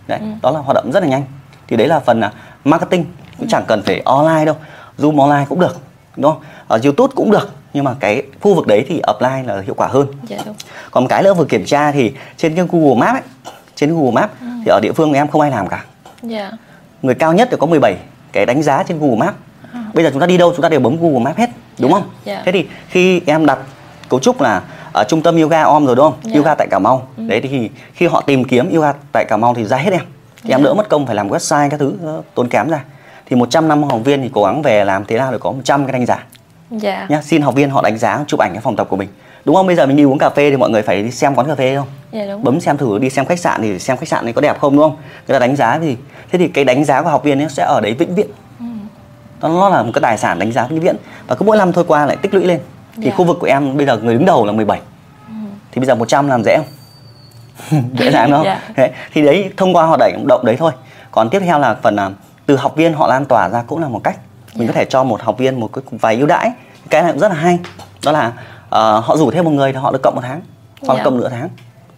Đấy, 0.07 0.21
đó 0.43 0.51
là 0.51 0.61
hoạt 0.61 0.75
động 0.75 0.93
rất 0.93 1.03
là 1.03 1.09
nhanh. 1.09 1.23
Thì 1.69 1.77
đấy 1.77 1.89
là 1.89 2.01
phần 2.01 2.21
à, 2.21 2.33
marketing. 2.65 3.05
Cũng 3.39 3.49
chẳng 3.49 3.65
cần 3.69 3.83
phải 3.83 4.03
online 4.05 4.45
đâu. 4.45 4.57
Zoom 4.99 5.21
online 5.21 5.47
cũng 5.49 5.61
được 5.61 5.88
Đúng 6.19 6.33
không? 6.33 6.43
Ở 6.69 6.79
YouTube 6.85 7.13
cũng 7.17 7.31
được 7.31 7.49
Nhưng 7.73 7.85
mà 7.85 7.95
cái 8.01 8.23
khu 8.41 8.55
vực 8.55 8.67
đấy 8.67 8.85
thì 8.89 9.01
apply 9.01 9.43
là 9.47 9.61
hiệu 9.61 9.75
quả 9.75 9.87
hơn 9.87 10.07
dạ 10.29 10.39
đúng 10.47 10.55
còn 10.91 11.09
cái 11.09 11.23
nữa 11.23 11.35
vừa 11.35 11.45
kiểm 11.45 11.65
tra 11.65 11.93
thì 11.93 12.13
trên 12.37 12.55
cái 12.57 12.65
Google 12.73 12.95
Maps 13.07 13.15
ấy, 13.17 13.53
trên 13.75 13.95
Google 13.95 14.11
Maps 14.13 14.33
thì 14.43 14.71
ở 14.71 14.81
địa 14.83 14.93
phương 14.93 15.13
em 15.13 15.29
không 15.29 15.41
ai 15.41 15.51
làm 15.51 15.69
cả. 15.69 15.85
dạ 16.23 16.53
Người 17.03 17.15
cao 17.15 17.33
nhất 17.33 17.49
thì 17.51 17.57
có 17.61 17.67
17 17.67 17.97
cái 18.33 18.47
đánh 18.47 18.63
giá 18.63 18.83
trên 18.83 18.99
Google 19.01 19.17
Maps. 19.17 19.37
Bây 19.95 20.05
giờ 20.05 20.11
chúng 20.13 20.21
ta 20.21 20.27
đi 20.27 20.37
đâu 20.39 20.53
chúng 20.57 20.63
ta 20.63 20.69
đều 20.69 20.81
bấm 20.81 20.97
Google 21.01 21.19
Maps 21.19 21.39
hết, 21.39 21.51
đúng 21.79 21.91
Dạ, 21.91 21.99
không? 21.99 22.11
dạ. 22.25 22.43
Thế 22.45 22.53
thì 22.53 22.67
khi 22.89 23.21
em 23.27 23.47
đặt 23.47 23.59
cấu 24.09 24.21
trúc 24.21 24.41
là 24.41 24.63
ở 24.93 25.05
trung 25.09 25.23
tâm 25.23 25.37
yoga 25.43 25.63
om 25.63 25.87
rồi 25.87 25.97
đúng 25.97 26.05
không? 26.05 26.19
Dạ. 26.23 26.33
Yoga 26.37 26.55
tại 26.55 26.67
Cà 26.71 26.79
Mau. 26.79 27.09
Đấy 27.17 27.41
thì 27.41 27.71
khi 27.95 28.07
họ 28.07 28.21
tìm 28.21 28.45
kiếm 28.45 28.75
yoga 28.75 28.93
tại 29.13 29.25
Cà 29.29 29.37
Mau 29.37 29.55
thì 29.55 29.65
ra 29.65 29.77
hết 29.77 29.91
em. 29.93 30.03
Thì 30.45 30.51
em 30.51 30.61
Dạ. 30.61 30.65
đỡ 30.65 30.75
mất 30.75 30.89
công 30.89 31.07
phải 31.07 31.15
làm 31.15 31.29
website 31.29 31.71
các 31.71 31.81
thứ 31.81 31.93
ờ, 32.05 32.23
tốn 32.35 32.49
kém 32.49 32.69
ra. 32.69 32.85
Thì 33.31 33.37
100 33.37 33.69
năm 33.69 33.83
học 33.83 34.01
viên 34.05 34.23
thì 34.23 34.31
cố 34.33 34.45
gắng 34.45 34.63
về 34.63 34.85
làm 34.85 35.05
thế 35.05 35.19
nào 35.19 35.33
để 35.33 35.39
có 35.41 35.53
100 35.53 35.85
cái 35.87 35.93
đánh 35.93 36.07
giá 36.07 36.25
dạ 36.71 37.07
nhá. 37.09 37.23
Xin 37.23 37.43
học 37.43 37.55
viên 37.55 37.71
họ 37.71 37.83
đánh 37.83 37.99
giá 37.99 38.25
chụp 38.27 38.41
ảnh 38.41 38.53
cái 38.53 38.61
phòng 38.63 38.77
tập 38.77 38.87
của 38.91 38.97
mình. 38.97 39.09
Đúng 39.45 39.55
không? 39.57 39.67
Bây 39.67 39.77
giờ 39.77 39.87
mình 39.87 39.97
đi 39.97 40.05
uống 40.05 40.19
cà 40.19 40.31
phê 40.31 40.51
thì 40.51 40.57
mọi 40.57 40.71
người 40.71 40.83
phải 40.83 41.03
đi 41.03 41.11
xem 41.11 41.35
quán 41.35 41.49
cà 41.49 41.55
phê 41.55 41.77
không? 41.77 41.87
dạ 42.13 42.27
đúng 42.29 42.45
bấm 42.45 42.61
xem 42.61 42.77
thử 42.77 42.99
đi 42.99 43.11
xem 43.11 43.25
khách 43.27 43.39
sạn 43.39 43.63
thì 43.63 43.79
xem 43.79 43.97
khách 43.97 44.09
sạn 44.09 44.25
này 44.25 44.33
có 44.33 44.41
đẹp 44.41 44.59
không 44.61 44.73
đúng 44.77 44.83
không 44.83 44.97
người 45.29 45.35
ta 45.35 45.39
đánh 45.47 45.57
giá 45.57 45.79
gì 45.79 45.97
thế 46.33 46.39
thì 46.39 46.49
cái 46.49 46.65
đánh 46.65 46.85
giá 46.85 47.03
của 47.03 47.09
học 47.09 47.25
viên 47.25 47.43
ấy 47.43 47.49
sẽ 47.49 47.63
ở 47.65 47.81
đấy 47.81 47.95
vĩnh 47.99 48.15
viễn 48.15 48.27
Ừ. 48.61 48.65
nó 49.43 49.49
nó 49.49 49.69
là 49.69 49.83
một 49.83 49.91
cái 49.95 50.01
tài 50.03 50.19
sản 50.19 50.39
đánh 50.39 50.53
giá 50.53 50.67
vĩnh 50.67 50.81
viễn 50.81 50.97
và 51.27 51.35
cứ 51.35 51.45
mỗi 51.45 51.57
năm 51.57 51.73
thôi 51.73 51.85
qua 51.89 52.07
lại 52.07 52.17
tích 52.17 52.35
lũy 52.35 52.45
lên 52.45 52.61
thì 52.97 53.03
Dạ. 53.05 53.13
khu 53.17 53.25
vực 53.25 53.37
của 53.41 53.47
em 53.47 53.77
bây 53.77 53.87
giờ 53.87 53.97
người 53.97 54.15
đứng 54.15 54.25
đầu 54.25 54.47
là 54.47 54.53
17 54.53 54.81
thì 55.73 55.81
bây 55.81 55.87
giờ 55.87 55.95
100 55.95 56.29
làm 56.29 56.43
dễ 56.45 56.57
không 56.59 57.83
dễ 57.99 58.11
dàng 58.11 58.31
đúng 58.31 58.39
không 58.39 58.45
Dạ. 58.47 58.61
Thế, 58.77 58.93
thì 59.15 59.23
đấy 59.23 59.51
thông 59.57 59.77
qua 59.77 59.85
hoạt 59.87 60.01
động 60.01 60.27
động 60.27 60.45
đấy 60.45 60.57
thôi 60.59 60.73
còn 61.11 61.31
tiếp 61.31 61.41
theo 61.41 61.59
là 61.59 61.77
phần 61.83 61.97
là 61.97 62.11
từ 62.49 62.57
học 62.57 62.77
viên 62.77 62.93
họ 62.93 63.07
lan 63.07 63.25
tỏa 63.25 63.49
ra 63.49 63.63
cũng 63.67 63.79
là 63.79 63.89
một 63.89 64.01
cách 64.05 64.17
mình 64.55 64.67
Dạ. 64.69 64.73
có 64.73 64.79
thể 64.79 64.85
cho 64.85 65.05
một 65.05 65.23
học 65.23 65.39
viên 65.39 65.61
một 65.61 65.71
cái 65.73 65.83
vài 65.91 66.17
ưu 66.17 66.27
đãi 66.27 66.51
cái 66.91 67.03
này 67.03 67.13
cũng 67.13 67.21
rất 67.21 67.29
là 67.29 67.35
hay 67.35 67.59
đó 68.05 68.13
là 68.13 68.33
ờ, 68.71 68.99
họ 69.01 69.17
rủ 69.17 69.31
thêm 69.31 69.45
một 69.45 69.51
người 69.51 69.73
thì 69.73 69.79
họ 69.79 69.93
được 69.93 70.03
cộng 70.03 70.15
một 70.15 70.21
tháng 70.25 70.41
hoặc 70.83 70.95
là 70.95 70.99
Dạ. 71.01 71.05
cộng 71.05 71.17
nửa 71.17 71.29
tháng 71.29 71.49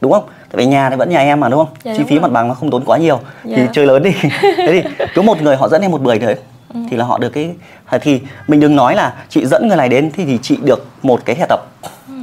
đúng 0.00 0.12
không 0.12 0.24
tại 0.28 0.56
vì 0.56 0.66
nhà 0.66 0.90
thì 0.90 0.96
vẫn 0.96 1.10
nhà 1.10 1.18
em 1.18 1.40
mà 1.40 1.48
đúng 1.48 1.58
không 1.64 1.74
Dạ, 1.84 1.94
chi 1.96 2.04
phí 2.08 2.14
rồi. 2.16 2.22
mặt 2.22 2.32
bằng 2.32 2.48
nó 2.48 2.54
không 2.54 2.70
tốn 2.70 2.84
quá 2.84 2.98
nhiều 2.98 3.20
thì 3.44 3.54
Dạ. 3.56 3.66
chơi 3.72 3.86
lớn 3.86 4.02
đi 4.02 4.12
thế 4.42 4.82
thì 4.82 5.04
cứ 5.14 5.22
một 5.22 5.42
người 5.42 5.56
họ 5.56 5.68
dẫn 5.68 5.82
thêm 5.82 5.90
một 5.90 6.02
buổi 6.02 6.18
thôi 6.18 6.36
Ừ. 6.74 6.80
thì 6.90 6.96
là 6.96 7.04
họ 7.04 7.18
được 7.18 7.28
cái 7.28 7.54
thì 8.00 8.20
mình 8.48 8.60
đừng 8.60 8.76
nói 8.76 8.94
là 8.94 9.14
chị 9.28 9.46
dẫn 9.46 9.68
người 9.68 9.76
này 9.76 9.88
đến 9.88 10.10
thì, 10.14 10.24
thì 10.24 10.38
chị 10.42 10.58
được 10.64 10.86
một 11.02 11.20
cái 11.24 11.36
thẻ 11.36 11.46
tập 11.48 11.60
Ừ. 12.08 12.14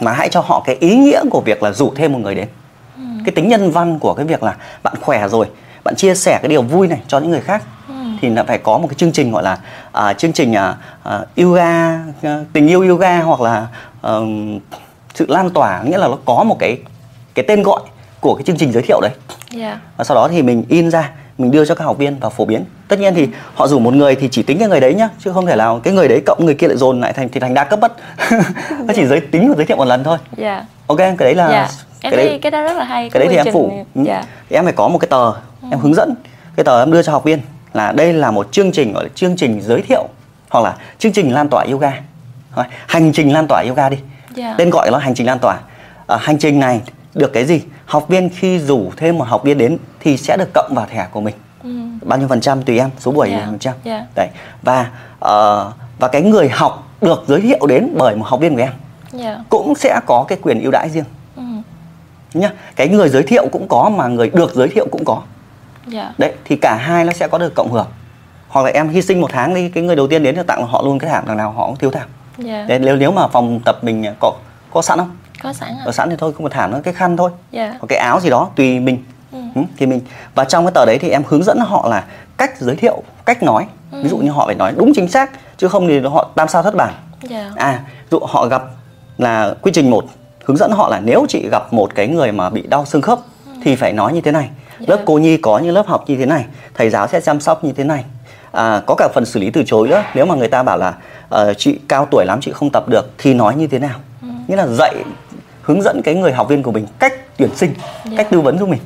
mà 0.00 0.12
hãy 0.12 0.28
cho 0.28 0.40
họ 0.40 0.62
cái 0.66 0.76
ý 0.80 0.96
nghĩa 0.96 1.22
của 1.30 1.40
việc 1.40 1.62
là 1.62 1.72
rủ 1.72 1.92
thêm 1.96 2.12
một 2.12 2.18
người 2.18 2.34
đến 2.34 2.48
Ừ. 2.96 3.02
cái 3.26 3.32
tính 3.34 3.48
nhân 3.48 3.70
văn 3.70 3.98
của 3.98 4.14
cái 4.14 4.26
việc 4.26 4.42
là 4.42 4.56
bạn 4.82 4.94
khỏe 5.00 5.28
rồi 5.28 5.46
bạn 5.84 5.94
chia 5.96 6.14
sẻ 6.14 6.38
cái 6.42 6.48
điều 6.48 6.62
vui 6.62 6.88
này 6.88 7.00
cho 7.08 7.18
những 7.18 7.30
người 7.30 7.40
khác. 7.40 7.62
Ừ. 7.88 7.94
thì 8.20 8.30
là 8.30 8.44
phải 8.44 8.58
có 8.58 8.78
một 8.78 8.88
cái 8.88 8.94
chương 8.94 9.12
trình 9.12 9.32
gọi 9.32 9.42
là 9.42 9.58
à, 9.92 10.12
chương 10.12 10.32
trình 10.32 10.56
à, 10.56 10.76
à, 11.02 11.20
yoga 11.36 11.98
à, 12.22 12.44
tình 12.52 12.68
yêu 12.68 12.80
yoga 12.80 13.22
hoặc 13.22 13.40
là 13.40 13.66
ờm, 14.00 14.58
sự 15.14 15.26
lan 15.28 15.50
tỏa. 15.50 15.82
Nghĩa 15.82 15.98
là 15.98 16.08
nó 16.08 16.18
có 16.24 16.44
một 16.44 16.56
cái 16.58 16.78
cái 17.34 17.44
tên 17.48 17.62
gọi 17.62 17.80
của 18.20 18.34
cái 18.34 18.44
chương 18.44 18.56
trình 18.56 18.72
giới 18.72 18.82
thiệu 18.82 19.00
đấy. 19.00 19.10
Dạ. 19.50 19.80
Và 19.96 20.04
sau 20.04 20.14
đó 20.14 20.28
thì 20.28 20.42
mình 20.42 20.64
in 20.68 20.90
ra 20.90 21.10
mình 21.38 21.50
đưa 21.50 21.64
cho 21.64 21.74
các 21.74 21.84
học 21.84 21.98
viên 21.98 22.18
và 22.20 22.28
phổ 22.28 22.44
biến. 22.44 22.64
Tất 22.88 22.98
nhiên 22.98 23.14
thì 23.14 23.28
họ 23.54 23.66
rủ 23.66 23.78
một 23.78 23.94
người 23.94 24.14
thì 24.14 24.28
chỉ 24.30 24.42
tính 24.42 24.58
cái 24.58 24.68
người 24.68 24.80
đấy 24.80 24.94
nhá 24.94 25.08
chứ 25.18 25.32
không 25.32 25.46
thể 25.46 25.56
nào 25.56 25.80
cái 25.84 25.94
người 25.94 26.08
đấy 26.08 26.22
cộng 26.26 26.44
người 26.44 26.54
kia 26.54 26.68
lại 26.68 26.76
dồn 26.76 27.00
lại 27.00 27.12
thành 27.12 27.28
thì 27.28 27.40
thành 27.40 27.54
đa 27.54 27.64
cấp 27.64 27.78
mất. 27.80 27.92
Nó 28.86 28.94
chỉ 28.94 29.06
giới 29.06 29.20
tính 29.20 29.48
và 29.48 29.54
giới 29.56 29.66
thiệu 29.66 29.76
một 29.76 29.84
lần 29.84 30.04
thôi. 30.04 30.18
Dạ. 30.36 30.64
Ok 30.86 30.98
cái 30.98 31.16
đấy 31.18 31.34
là 31.34 31.48
dạ. 31.48 31.68
em 32.00 32.10
cái 32.10 32.16
đấy 32.16 32.28
thấy 32.28 32.38
cái 32.38 32.50
đó 32.50 32.62
rất 32.62 32.76
là 32.76 32.84
hay 32.84 33.10
cái 33.10 33.20
đấy 33.20 33.28
thì 33.30 33.36
em 33.36 33.52
phủ 33.52 33.68
này. 33.68 33.84
Ừ. 33.94 34.02
dạ. 34.06 34.24
Thì 34.50 34.56
em 34.56 34.64
phải 34.64 34.72
có 34.72 34.88
một 34.88 34.98
cái 34.98 35.08
tờ 35.10 35.32
em 35.70 35.80
hướng 35.80 35.94
dẫn 35.94 36.14
cái 36.56 36.64
tờ 36.64 36.82
em 36.82 36.92
đưa 36.92 37.02
cho 37.02 37.12
học 37.12 37.24
viên 37.24 37.40
là 37.72 37.92
đây 37.92 38.12
là 38.12 38.30
một 38.30 38.52
chương 38.52 38.72
trình 38.72 38.92
gọi 38.92 39.04
là 39.04 39.10
chương 39.14 39.36
trình 39.36 39.60
giới 39.62 39.82
thiệu 39.82 40.08
hoặc 40.50 40.64
là 40.64 40.76
chương 40.98 41.12
trình 41.12 41.32
lan 41.32 41.48
tỏa 41.48 41.64
yoga. 41.70 42.00
Hành 42.86 43.12
trình 43.12 43.32
lan 43.32 43.46
tỏa 43.48 43.64
yoga 43.68 43.88
đi. 43.88 43.96
Dạ. 44.34 44.54
tên 44.58 44.70
gọi 44.70 44.90
nó 44.90 44.98
hành 44.98 45.14
trình 45.14 45.26
lan 45.26 45.38
tỏa. 45.38 45.58
À, 46.06 46.16
hành 46.20 46.38
trình 46.38 46.60
này 46.60 46.80
được 47.14 47.32
cái 47.32 47.44
gì? 47.44 47.62
Học 47.86 48.08
viên 48.08 48.30
khi 48.30 48.58
rủ 48.58 48.90
thêm 48.96 49.18
một 49.18 49.24
học 49.24 49.44
viên 49.44 49.58
đến 49.58 49.78
thì 50.00 50.16
sẽ 50.16 50.36
được 50.36 50.48
cộng 50.54 50.72
vào 50.74 50.86
thẻ 50.86 51.06
của 51.12 51.20
mình. 51.20 51.34
Ừ. 51.64 51.70
bao 52.02 52.18
nhiêu 52.18 52.28
phần 52.28 52.40
trăm 52.40 52.62
tùy 52.62 52.78
em 52.78 52.90
số 52.98 53.12
buổi 53.12 53.28
Dạ, 53.30 53.38
là 53.38 53.46
phần 53.46 53.58
trăm. 53.58 53.74
Dạ. 53.84 54.06
đấy. 54.14 54.28
Và 54.62 54.90
ờ, 55.20 55.72
và 55.98 56.08
cái 56.08 56.22
người 56.22 56.48
học 56.48 56.88
được 57.00 57.24
giới 57.28 57.40
thiệu 57.40 57.66
đến 57.68 57.88
bởi 57.98 58.16
một 58.16 58.26
học 58.28 58.40
viên 58.40 58.54
của 58.54 58.60
em 58.62 58.72
dạ. 59.12 59.44
cũng 59.48 59.74
sẽ 59.74 60.00
có 60.06 60.24
cái 60.28 60.38
quyền 60.42 60.60
ưu 60.62 60.70
đãi 60.70 60.90
riêng. 60.90 61.04
Ừ. 61.36 61.42
nhá. 62.34 62.50
Cái 62.76 62.88
người 62.88 63.08
giới 63.08 63.22
thiệu 63.22 63.48
cũng 63.52 63.68
có 63.68 63.90
mà 63.96 64.06
người 64.06 64.30
được 64.30 64.54
giới 64.54 64.68
thiệu 64.68 64.86
cũng 64.90 65.04
có 65.04 65.22
dạ. 65.86 66.12
Đấy 66.18 66.32
thì 66.44 66.56
cả 66.56 66.74
hai 66.74 67.04
nó 67.04 67.12
sẽ 67.12 67.28
có 67.28 67.38
được 67.38 67.54
cộng 67.54 67.72
hưởng. 67.72 67.86
Hoặc 68.48 68.62
là 68.62 68.70
em 68.74 68.88
hy 68.88 69.02
sinh 69.02 69.20
một 69.20 69.30
tháng 69.32 69.54
đi 69.54 69.68
cái 69.68 69.82
người 69.82 69.96
đầu 69.96 70.06
tiên 70.06 70.22
đến 70.22 70.34
thì 70.36 70.42
tặng 70.46 70.66
họ 70.66 70.82
luôn 70.82 70.98
cái 70.98 71.10
thảm 71.10 71.24
đằng 71.26 71.36
nào 71.36 71.50
họ 71.50 71.66
cũng 71.66 71.76
thiếu 71.76 71.90
thảm. 71.90 72.08
Dạ. 72.38 72.64
Đấy, 72.68 72.78
nếu 72.78 72.96
nếu 72.96 73.12
mà 73.12 73.28
phòng 73.28 73.60
tập 73.64 73.78
mình 73.82 74.04
có 74.20 74.32
có 74.72 74.82
sẵn 74.82 74.98
không? 74.98 75.16
Có 75.42 75.52
sẵn 75.52 75.68
có 75.86 75.92
sẵn 75.92 76.10
thì 76.10 76.16
thôi 76.18 76.32
không 76.32 76.42
một 76.42 76.52
thảm 76.52 76.70
nó 76.70 76.78
cái 76.84 76.94
khăn 76.94 77.16
thôi. 77.16 77.30
Dạ. 77.50 77.68
Hoặc 77.68 77.86
cái 77.88 77.98
áo 77.98 78.20
gì 78.20 78.30
đó 78.30 78.50
tùy 78.56 78.80
mình. 78.80 79.04
Ừ. 79.32 79.38
Ừ, 79.54 79.62
thì 79.76 79.86
mình 79.86 80.00
và 80.34 80.44
trong 80.44 80.64
cái 80.64 80.72
tờ 80.74 80.84
đấy 80.86 80.98
thì 81.00 81.08
em 81.08 81.22
hướng 81.28 81.42
dẫn 81.42 81.58
họ 81.60 81.88
là 81.88 82.04
cách 82.36 82.58
giới 82.58 82.76
thiệu 82.76 83.02
cách 83.24 83.42
nói. 83.42 83.66
Ví 83.90 84.08
dụ 84.08 84.16
như 84.16 84.30
họ 84.30 84.46
phải 84.46 84.54
nói 84.54 84.72
đúng 84.76 84.92
chính 84.94 85.08
xác 85.08 85.30
chứ 85.56 85.68
không 85.68 85.88
thì 85.88 86.00
họ 86.00 86.30
tam 86.34 86.48
sao 86.48 86.62
thất 86.62 86.74
bản. 86.74 86.94
Dạ. 87.22 87.50
À 87.56 87.80
dụ 88.10 88.18
họ 88.28 88.46
gặp 88.46 88.62
là 89.18 89.54
quy 89.62 89.72
trình 89.74 89.90
một 89.90 90.04
hướng 90.44 90.56
dẫn 90.56 90.70
họ 90.70 90.88
là 90.88 91.00
nếu 91.00 91.26
chị 91.28 91.48
gặp 91.48 91.72
một 91.72 91.94
cái 91.94 92.08
người 92.08 92.32
mà 92.32 92.50
bị 92.50 92.62
đau 92.66 92.84
xương 92.84 93.02
khớp 93.02 93.18
thì 93.62 93.76
phải 93.76 93.92
nói 93.92 94.12
như 94.12 94.20
thế 94.20 94.32
này. 94.32 94.50
Lớp 94.86 94.98
cô 95.04 95.14
nhi 95.18 95.36
có 95.36 95.58
những 95.58 95.74
lớp 95.74 95.86
học 95.86 96.04
như 96.06 96.16
thế 96.16 96.26
này 96.26 96.44
thầy 96.74 96.90
giáo 96.90 97.08
sẽ 97.08 97.20
chăm 97.20 97.40
sóc 97.40 97.64
như 97.64 97.72
thế 97.72 97.84
này. 97.84 98.04
À, 98.52 98.82
có 98.86 98.94
cả 98.94 99.08
phần 99.14 99.24
xử 99.26 99.40
lý 99.40 99.50
từ 99.50 99.62
chối 99.66 99.88
nữa. 99.88 100.02
Nếu 100.14 100.26
mà 100.26 100.34
người 100.34 100.48
ta 100.48 100.62
bảo 100.62 100.78
là 100.78 100.94
ờ, 101.28 101.54
chị 101.54 101.78
cao 101.88 102.06
tuổi 102.10 102.24
lắm 102.26 102.38
chị 102.40 102.52
không 102.54 102.70
tập 102.70 102.88
được 102.88 103.10
thì 103.18 103.34
nói 103.34 103.54
như 103.56 103.66
thế 103.66 103.78
nào? 103.78 103.98
Nghĩa 104.48 104.56
là 104.56 104.66
dạy 104.66 104.94
hướng 105.62 105.82
dẫn 105.82 106.00
cái 106.04 106.14
người 106.14 106.32
học 106.32 106.48
viên 106.48 106.62
của 106.62 106.72
mình 106.72 106.86
cách 106.98 107.12
tuyển 107.36 107.50
sinh 107.56 107.74
Dạ. 108.04 108.12
cách 108.16 108.26
tư 108.30 108.40
vấn 108.40 108.58
giúp 108.58 108.68
mình. 108.68 108.80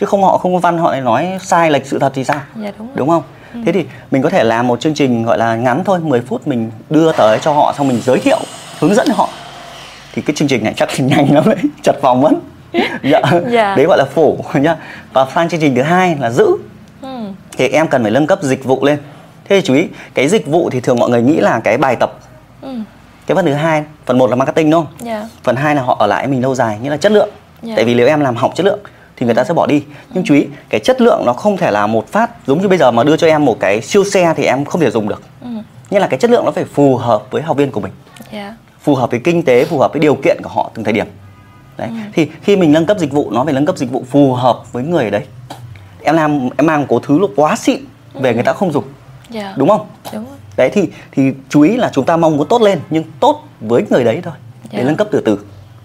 Chứ 0.00 0.06
không 0.06 0.22
họ 0.22 0.38
không 0.38 0.52
có 0.54 0.58
văn 0.58 0.78
họ 0.78 0.90
lại 0.92 1.00
nói 1.00 1.38
sai 1.42 1.70
lệch 1.70 1.86
sự 1.86 1.98
thật 1.98 2.12
thì 2.14 2.24
sao? 2.24 2.40
Dạ 2.56 2.72
đúng 2.78 2.86
rồi. 2.86 2.96
đúng 2.96 3.08
không? 3.08 3.22
Thế 3.66 3.72
thì 3.72 3.84
mình 4.10 4.22
có 4.22 4.30
thể 4.30 4.44
làm 4.44 4.66
một 4.66 4.80
chương 4.80 4.94
trình 4.94 5.22
gọi 5.24 5.38
là 5.38 5.56
ngắn 5.56 5.84
thôi 5.84 5.98
10 6.02 6.20
phút 6.20 6.46
mình 6.48 6.70
đưa 6.90 7.12
tới 7.12 7.38
cho 7.42 7.52
họ 7.52 7.74
xong 7.78 7.88
mình 7.88 8.00
giới 8.04 8.18
thiệu 8.18 8.38
hướng 8.78 8.94
dẫn 8.94 9.06
họ. 9.14 9.28
Thì 10.14 10.22
cái 10.22 10.36
chương 10.36 10.48
trình 10.48 10.64
này 10.64 10.74
chắc 10.76 10.88
nhanh 10.98 11.34
lắm 11.34 11.44
đấy 11.46 11.56
chật 11.82 11.96
phòng 12.02 12.20
mất 12.20 12.30
dạ. 13.02 13.20
Dạ. 13.50 13.74
đấy 13.76 13.86
gọi 13.86 13.98
là 13.98 14.04
phổ 14.04 14.36
nhá. 14.54 14.76
Và 15.12 15.26
sang 15.34 15.48
chương 15.48 15.60
trình 15.60 15.74
thứ 15.74 15.82
hai 15.82 16.16
là 16.20 16.30
giữ. 16.30 16.46
Ừ. 17.02 17.08
thì 17.58 17.68
em 17.68 17.88
cần 17.88 18.02
phải 18.02 18.10
nâng 18.10 18.26
cấp 18.26 18.38
dịch 18.42 18.64
vụ 18.64 18.84
lên. 18.84 18.98
Thế 19.48 19.60
thì 19.60 19.66
chú 19.66 19.74
ý 19.74 19.86
cái 20.14 20.28
dịch 20.28 20.46
vụ 20.46 20.70
thì 20.70 20.80
thường 20.80 20.98
mọi 20.98 21.10
người 21.10 21.22
nghĩ 21.22 21.36
là 21.36 21.60
cái 21.64 21.78
bài 21.78 21.96
tập. 21.96 22.18
Ừ. 22.62 22.68
cái 23.26 23.34
phần 23.34 23.46
thứ 23.46 23.52
hai 23.52 23.84
phần 24.06 24.18
một 24.18 24.30
là 24.30 24.36
marketing 24.36 24.70
đúng 24.70 24.84
không? 24.84 24.94
Dạ. 25.06 25.28
Phần 25.42 25.56
hai 25.56 25.74
là 25.74 25.82
họ 25.82 25.96
ở 26.00 26.06
lại 26.06 26.26
mình 26.26 26.42
lâu 26.42 26.54
dài 26.54 26.78
nghĩa 26.82 26.90
là 26.90 26.96
chất 26.96 27.12
lượng. 27.12 27.28
Dạ. 27.62 27.72
tại 27.76 27.84
vì 27.84 27.94
nếu 27.94 28.06
em 28.06 28.20
làm 28.20 28.36
học 28.36 28.52
chất 28.54 28.66
lượng 28.66 28.78
thì 29.16 29.26
người 29.26 29.34
ta 29.34 29.44
sẽ 29.44 29.54
bỏ 29.54 29.66
đi. 29.66 29.82
Nhưng 30.10 30.24
chú 30.24 30.34
ý 30.34 30.46
cái 30.68 30.80
chất 30.80 31.00
lượng 31.00 31.22
nó 31.26 31.32
không 31.32 31.56
thể 31.56 31.70
là 31.70 31.86
một 31.86 32.12
phát 32.12 32.30
giống 32.46 32.62
như 32.62 32.68
bây 32.68 32.78
giờ 32.78 32.90
mà 32.90 33.04
đưa 33.04 33.16
cho 33.16 33.26
em 33.26 33.44
một 33.44 33.60
cái 33.60 33.80
siêu 33.80 34.04
xe 34.04 34.34
thì 34.36 34.44
em 34.44 34.64
không 34.64 34.80
thể 34.80 34.90
dùng 34.90 35.08
được. 35.08 35.22
Ừ. 35.42 35.48
nghĩa 35.90 36.00
là 36.00 36.06
cái 36.06 36.18
chất 36.18 36.30
lượng 36.30 36.44
nó 36.44 36.50
phải 36.50 36.64
phù 36.64 36.96
hợp 36.96 37.22
với 37.30 37.42
học 37.42 37.56
viên 37.56 37.70
của 37.70 37.80
mình. 37.80 37.92
Dạ. 38.32 38.54
Phù 38.80 38.94
hợp 38.94 39.10
với 39.10 39.20
kinh 39.24 39.42
tế 39.42 39.64
phù 39.64 39.78
hợp 39.78 39.92
với 39.92 40.00
điều 40.00 40.14
kiện 40.14 40.36
của 40.42 40.50
họ 40.50 40.70
từng 40.74 40.84
thời 40.84 40.92
điểm 40.94 41.06
đấy. 41.76 41.90
Thì 42.12 42.28
khi 42.42 42.56
mình 42.56 42.72
nâng 42.72 42.86
cấp 42.86 42.98
dịch 42.98 43.12
vụ 43.12 43.30
nó 43.30 43.44
phải 43.44 43.52
nâng 43.52 43.66
cấp 43.66 43.76
dịch 43.76 43.90
vụ 43.90 44.04
phù 44.10 44.32
hợp 44.34 44.72
với 44.72 44.82
người 44.82 45.04
ở 45.04 45.10
đấy. 45.10 45.24
Em 46.02 46.14
làm 46.16 46.48
em 46.56 46.66
mang 46.66 46.80
một 46.80 46.86
cố 46.88 46.98
thứ 46.98 47.18
nó 47.20 47.26
quá 47.36 47.56
xịn 47.56 47.80
về 48.14 48.34
người 48.34 48.42
ta 48.42 48.52
không 48.52 48.72
dùng. 48.72 48.84
Dạ. 49.30 49.54
Đúng 49.56 49.68
không? 49.68 49.86
Đúng 50.12 50.24
rồi. 50.26 50.36
đấy 50.56 50.70
thì 50.72 50.88
thì 51.12 51.32
chú 51.48 51.60
ý 51.60 51.76
là 51.76 51.90
chúng 51.92 52.04
ta 52.04 52.16
mong 52.16 52.36
muốn 52.36 52.48
tốt 52.48 52.62
lên 52.62 52.80
nhưng 52.90 53.04
tốt 53.20 53.42
với 53.60 53.82
người 53.90 54.04
đấy 54.04 54.20
thôi 54.24 54.34
để 54.72 54.78
Dạ. 54.78 54.84
nâng 54.84 54.96
cấp 54.96 55.08
từ 55.12 55.20
từ. 55.24 55.38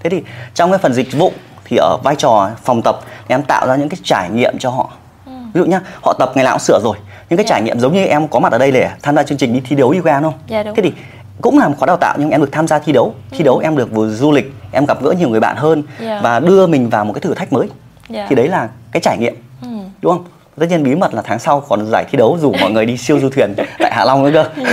Thế 0.04 0.10
thì 0.10 0.22
trong 0.54 0.72
cái 0.72 0.78
phần 0.80 0.94
dịch 0.94 1.14
vụ 1.14 1.32
thì 1.66 1.78
ở 1.78 1.98
vai 2.04 2.16
trò 2.16 2.50
phòng 2.64 2.82
tập 2.82 3.00
em 3.28 3.44
tạo 3.44 3.68
ra 3.68 3.76
những 3.76 3.90
cái 3.90 4.00
trải 4.04 4.30
nghiệm 4.30 4.58
cho 4.60 4.70
họ. 4.70 4.90
Ừ. 5.26 5.32
ví 5.54 5.60
dụ 5.60 5.66
nhá 5.66 5.82
họ 6.04 6.14
tập 6.20 6.32
ngày 6.36 6.46
nào 6.46 6.54
cũng 6.54 6.60
sửa 6.60 6.80
rồi 6.84 6.98
những 7.30 7.38
cái 7.38 7.46
Dạ. 7.46 7.50
trải 7.50 7.62
nghiệm 7.62 7.80
giống 7.80 7.94
như 7.94 8.06
em 8.06 8.28
có 8.28 8.40
mặt 8.40 8.52
ở 8.52 8.58
đây 8.58 8.72
để 8.72 8.90
tham 9.02 9.16
gia 9.16 9.24
chương 9.24 9.38
trình 9.38 9.54
đi 9.54 9.62
thi 9.70 9.76
đấu 9.76 9.90
yoga 9.90 10.20
đúng 10.20 10.32
không? 10.32 10.40
Dạ, 10.48 10.64
đúng. 10.64 10.76
thế 10.76 10.84
thì 10.84 10.94
cũng 11.42 11.60
là 11.60 11.68
một 11.68 11.76
khóa 11.80 11.86
đào 11.86 11.98
tạo 11.98 12.16
nhưng 12.20 12.30
em 12.30 12.42
được 12.42 12.50
tham 12.52 12.68
gia 12.68 12.80
thi 12.80 12.92
đấu. 12.92 13.14
Thi 13.32 13.44
đấu 13.44 13.58
em 13.58 13.76
được 13.78 13.92
vừa 13.92 14.10
du 14.10 14.32
lịch 14.32 14.54
em 14.72 14.86
gặp 14.86 15.04
gỡ 15.04 15.12
nhiều 15.12 15.30
người 15.30 15.40
bạn 15.40 15.56
hơn 15.58 15.84
Dạ. 16.02 16.20
và 16.24 16.40
đưa 16.40 16.68
mình 16.68 16.90
vào 16.90 17.06
một 17.06 17.14
cái 17.14 17.22
thử 17.22 17.34
thách 17.34 17.54
mới 17.54 17.68
Dạ. 18.10 18.26
thì 18.30 18.36
đấy 18.36 18.48
là 18.48 18.70
cái 18.92 19.02
trải 19.02 19.18
nghiệm 19.18 19.36
Ừ. 19.62 19.68
đúng 20.02 20.12
không 20.14 20.26
tất 20.60 20.66
nhiên 20.70 20.84
bí 20.84 20.96
mật 20.96 21.14
là 21.14 21.22
tháng 21.22 21.40
sau 21.40 21.60
còn 21.70 21.86
giải 21.92 22.06
thi 22.12 22.18
đấu 22.18 22.38
rủ 22.42 22.54
mọi 22.62 22.72
người 22.72 22.86
đi 22.86 22.98
siêu 22.98 23.20
du 23.20 23.30
thuyền 23.30 23.54
tại 23.80 23.92
hạ 23.94 24.06
long 24.06 24.24
nữa 24.24 24.32
cơ 24.34 24.64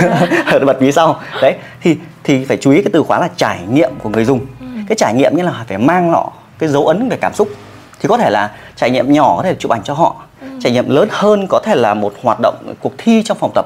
Dạ. 0.51 0.59
bật 0.65 0.81
mí 0.81 0.91
sau 0.91 1.19
đấy 1.41 1.55
thì 1.81 1.97
thì 2.23 2.45
phải 2.45 2.57
chú 2.57 2.71
ý 2.71 2.81
cái 2.81 2.89
từ 2.93 3.03
khóa 3.03 3.19
là 3.19 3.29
trải 3.37 3.59
nghiệm 3.69 3.89
của 4.03 4.09
người 4.09 4.25
dùng 4.25 4.39
Ừ. 4.59 4.65
cái 4.89 4.95
trải 4.95 5.13
nghiệm 5.13 5.35
nghĩa 5.35 5.43
là 5.43 5.65
phải 5.67 5.77
mang 5.77 6.09
họ 6.11 6.31
cái 6.59 6.69
dấu 6.69 6.87
ấn 6.87 7.09
về 7.09 7.17
cảm 7.21 7.33
xúc 7.33 7.47
thì 8.01 8.07
có 8.09 8.17
thể 8.17 8.29
là 8.29 8.51
trải 8.75 8.89
nghiệm 8.89 9.13
nhỏ 9.13 9.33
có 9.37 9.43
thể 9.43 9.55
chụp 9.59 9.71
ảnh 9.71 9.81
cho 9.83 9.93
họ 9.93 10.15
Ừ. 10.41 10.47
trải 10.63 10.71
nghiệm 10.73 10.89
lớn 10.89 11.07
hơn 11.11 11.47
có 11.49 11.59
thể 11.65 11.75
là 11.75 11.93
một 11.93 12.13
hoạt 12.23 12.39
động 12.41 12.55
cuộc 12.81 12.93
thi 12.97 13.23
trong 13.25 13.37
phòng 13.37 13.51
tập. 13.55 13.65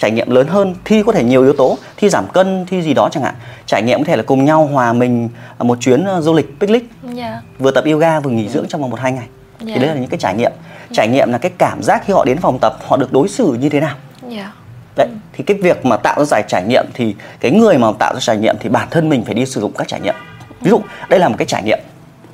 Trải 0.00 0.10
nghiệm 0.10 0.30
lớn 0.30 0.46
hơn 0.46 0.74
thi 0.84 1.02
có 1.06 1.12
thể 1.12 1.24
nhiều 1.24 1.42
yếu 1.42 1.52
tố 1.52 1.78
thi 1.96 2.08
giảm 2.08 2.26
cân 2.32 2.66
thi 2.66 2.82
gì 2.82 2.94
đó 2.94 3.08
chẳng 3.12 3.22
hạn 3.22 3.34
trải 3.66 3.82
nghiệm 3.82 3.98
có 3.98 4.04
thể 4.04 4.16
là 4.16 4.22
cùng 4.22 4.44
nhau 4.44 4.66
hòa 4.72 4.92
mình 4.92 5.28
ở 5.58 5.64
một 5.64 5.78
chuyến 5.80 6.04
ờ, 6.04 6.20
du 6.20 6.32
lịch 6.34 6.60
picnic 6.60 6.90
Dạ. 7.14 7.42
vừa 7.58 7.70
tập 7.70 7.84
yoga 7.92 8.20
vừa 8.20 8.30
nghỉ 8.30 8.48
dưỡng 8.48 8.68
trong 8.68 8.80
vòng 8.80 8.90
một 8.90 9.00
hai 9.00 9.12
ngày 9.12 9.26
Dạ. 9.60 9.72
thì 9.74 9.80
đấy 9.80 9.88
là 9.88 9.94
những 9.94 10.06
cái 10.10 10.18
trải 10.18 10.34
nghiệm 10.34 10.52
trải 10.92 11.08
nghiệm 11.08 11.32
là 11.32 11.38
cái 11.38 11.52
cảm 11.58 11.82
giác 11.82 12.02
khi 12.06 12.12
họ 12.12 12.24
đến 12.24 12.38
phòng 12.38 12.58
tập 12.58 12.76
họ 12.86 12.96
được 12.96 13.12
đối 13.12 13.28
xử 13.28 13.56
như 13.60 13.68
thế 13.68 13.80
nào 13.80 13.96
Dạ. 14.28 14.52
đấy 14.96 15.08
thì 15.32 15.44
cái 15.44 15.56
việc 15.62 15.86
mà 15.86 15.96
tạo 15.96 16.18
ra 16.18 16.24
giải 16.24 16.42
trải 16.48 16.62
nghiệm 16.64 16.84
thì 16.94 17.14
cái 17.40 17.50
người 17.52 17.78
mà 17.78 17.88
tạo 17.98 18.14
ra 18.14 18.20
trải 18.20 18.36
nghiệm 18.36 18.56
thì 18.60 18.68
bản 18.68 18.88
thân 18.90 19.08
mình 19.08 19.24
phải 19.24 19.34
đi 19.34 19.46
sử 19.46 19.60
dụng 19.60 19.72
các 19.78 19.88
trải 19.88 20.00
nghiệm 20.00 20.14
ví 20.60 20.70
dụ 20.70 20.80
đây 21.08 21.20
là 21.20 21.28
một 21.28 21.34
cái 21.38 21.46
trải 21.46 21.62
nghiệm 21.62 21.78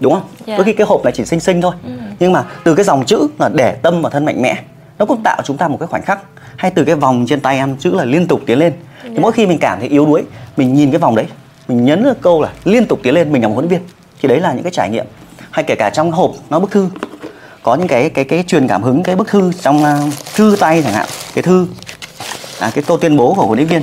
đúng 0.00 0.12
không 0.12 0.22
Dạ. 0.46 0.56
đôi 0.56 0.64
khi 0.64 0.72
cái 0.72 0.86
hộp 0.86 1.04
này 1.04 1.12
chỉ 1.16 1.24
xinh 1.24 1.40
xinh 1.40 1.60
thôi 1.60 1.72
Ừ. 1.84 1.90
nhưng 2.18 2.32
mà 2.32 2.44
từ 2.64 2.74
cái 2.74 2.84
dòng 2.84 3.04
chữ 3.06 3.28
là 3.38 3.48
để 3.54 3.72
tâm 3.82 4.02
và 4.02 4.10
thân 4.10 4.24
mạnh 4.24 4.42
mẽ 4.42 4.54
nó 4.98 5.06
cũng 5.06 5.20
tạo 5.24 5.42
chúng 5.44 5.56
ta 5.56 5.68
một 5.68 5.76
cái 5.80 5.86
khoảnh 5.86 6.02
khắc 6.02 6.18
hay 6.56 6.70
từ 6.70 6.84
cái 6.84 6.94
vòng 6.94 7.24
trên 7.28 7.40
tay 7.40 7.56
em 7.56 7.76
chữ 7.76 7.94
là 7.94 8.04
liên 8.04 8.26
tục 8.26 8.40
tiến 8.46 8.58
lên. 8.58 8.72
Thì 9.02 9.08
Dạ. 9.14 9.20
mỗi 9.20 9.32
khi 9.32 9.46
mình 9.46 9.58
cảm 9.58 9.78
thấy 9.80 9.88
yếu 9.88 10.06
đuối 10.06 10.24
mình 10.56 10.74
nhìn 10.74 10.90
cái 10.90 10.98
vòng 10.98 11.14
đấy 11.14 11.26
mình 11.68 11.84
nhấn 11.84 12.04
cái 12.04 12.14
câu 12.20 12.42
là 12.42 12.52
liên 12.64 12.86
tục 12.86 13.00
tiến 13.02 13.14
lên 13.14 13.32
mình 13.32 13.42
là 13.42 13.48
một 13.48 13.54
huấn 13.54 13.68
luyện 13.68 13.80
viên. 13.80 13.88
Thì 14.22 14.28
đấy 14.28 14.40
là 14.40 14.52
những 14.52 14.62
cái 14.62 14.72
trải 14.72 14.90
nghiệm. 14.90 15.06
Hay 15.50 15.64
kể 15.64 15.74
cả 15.74 15.90
trong 15.90 16.12
hộp 16.12 16.30
nó 16.50 16.60
bức 16.60 16.70
thư. 16.70 16.88
Có 17.62 17.74
những 17.74 17.88
cái 17.88 18.10
cái 18.10 18.24
cái 18.24 18.44
truyền 18.46 18.68
cảm 18.68 18.82
hứng 18.82 19.02
cái 19.02 19.16
bức 19.16 19.28
thư 19.28 19.52
trong 19.60 19.82
uh, 19.82 20.12
thư 20.34 20.56
tay 20.60 20.82
chẳng 20.82 20.92
hạn 20.92 21.06
cái 21.34 21.42
thư 21.42 21.66
à, 22.60 22.70
cái 22.74 22.84
câu 22.86 22.96
tuyên 22.98 23.16
bố 23.16 23.34
của 23.34 23.46
huấn 23.46 23.58
luyện 23.58 23.68
viên. 23.68 23.82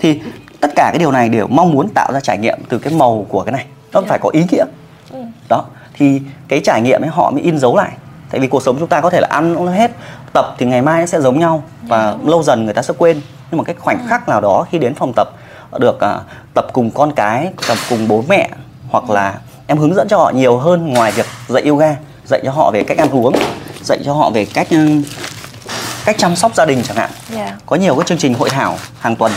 Thì 0.00 0.20
tất 0.60 0.68
cả 0.76 0.90
cái 0.92 0.98
điều 0.98 1.12
này 1.12 1.28
đều 1.28 1.46
mong 1.46 1.72
muốn 1.72 1.88
tạo 1.88 2.12
ra 2.12 2.20
trải 2.20 2.38
nghiệm 2.38 2.58
từ 2.68 2.78
cái 2.78 2.92
màu 2.92 3.26
của 3.28 3.42
cái 3.42 3.52
này. 3.52 3.66
Nó 3.92 4.02
phải 4.08 4.18
có 4.18 4.30
ý 4.32 4.44
nghĩa. 4.50 4.64
Ừ. 5.12 5.18
đó. 5.48 5.64
Thì 5.94 6.20
cái 6.48 6.60
trải 6.64 6.82
nghiệm 6.82 7.02
ấy 7.02 7.10
họ 7.10 7.30
mới 7.30 7.42
in 7.42 7.58
dấu 7.58 7.76
lại. 7.76 7.90
Tại 8.30 8.40
vì 8.40 8.46
cuộc 8.46 8.62
sống 8.62 8.76
chúng 8.78 8.88
ta 8.88 9.00
có 9.00 9.10
thể 9.10 9.20
là 9.20 9.28
ăn 9.30 9.64
nó 9.64 9.70
hết 9.70 9.90
tập 10.32 10.54
thì 10.58 10.66
ngày 10.66 10.82
mai 10.82 11.00
nó 11.00 11.06
sẽ 11.06 11.20
giống 11.20 11.38
nhau 11.38 11.62
và 11.82 12.16
lâu 12.24 12.42
dần 12.42 12.64
người 12.64 12.74
ta 12.74 12.82
sẽ 12.82 12.94
quên. 12.98 13.20
Nhưng 13.50 13.58
mà 13.58 13.64
cái 13.64 13.76
khoảnh 13.78 14.06
khắc 14.08 14.28
nào 14.28 14.40
đó 14.40 14.66
khi 14.70 14.78
đến 14.78 14.94
phòng 14.94 15.12
tập 15.16 15.28
được 15.78 16.00
à, 16.00 16.20
tập 16.54 16.66
cùng 16.72 16.90
con 16.90 17.12
cái 17.12 17.52
tập 17.68 17.78
cùng 17.90 18.08
bố 18.08 18.24
mẹ 18.28 18.50
hoặc 18.90 19.10
là 19.10 19.38
em 19.66 19.78
hướng 19.78 19.94
dẫn 19.94 20.08
cho 20.08 20.16
họ 20.18 20.30
nhiều 20.30 20.58
hơn 20.58 20.92
ngoài 20.92 21.12
việc 21.12 21.26
dạy 21.48 21.62
yoga 21.62 21.96
dạy 22.24 22.40
cho 22.44 22.50
họ 22.50 22.70
về 22.70 22.82
cách 22.84 22.98
ăn 22.98 23.10
uống 23.10 23.34
dạy 23.82 23.98
cho 24.04 24.12
họ 24.14 24.30
về 24.30 24.44
cách 24.54 24.68
cách 26.04 26.16
chăm 26.18 26.36
sóc 26.36 26.54
gia 26.54 26.64
đình 26.64 26.82
chẳng 26.82 26.96
hạn. 26.96 27.10
Dạ. 27.34 27.56
có 27.66 27.76
nhiều 27.76 27.94
cái 27.96 28.04
chương 28.06 28.18
trình 28.18 28.34
hội 28.34 28.50
thảo 28.50 28.76
hàng 28.98 29.16
tuần 29.16 29.32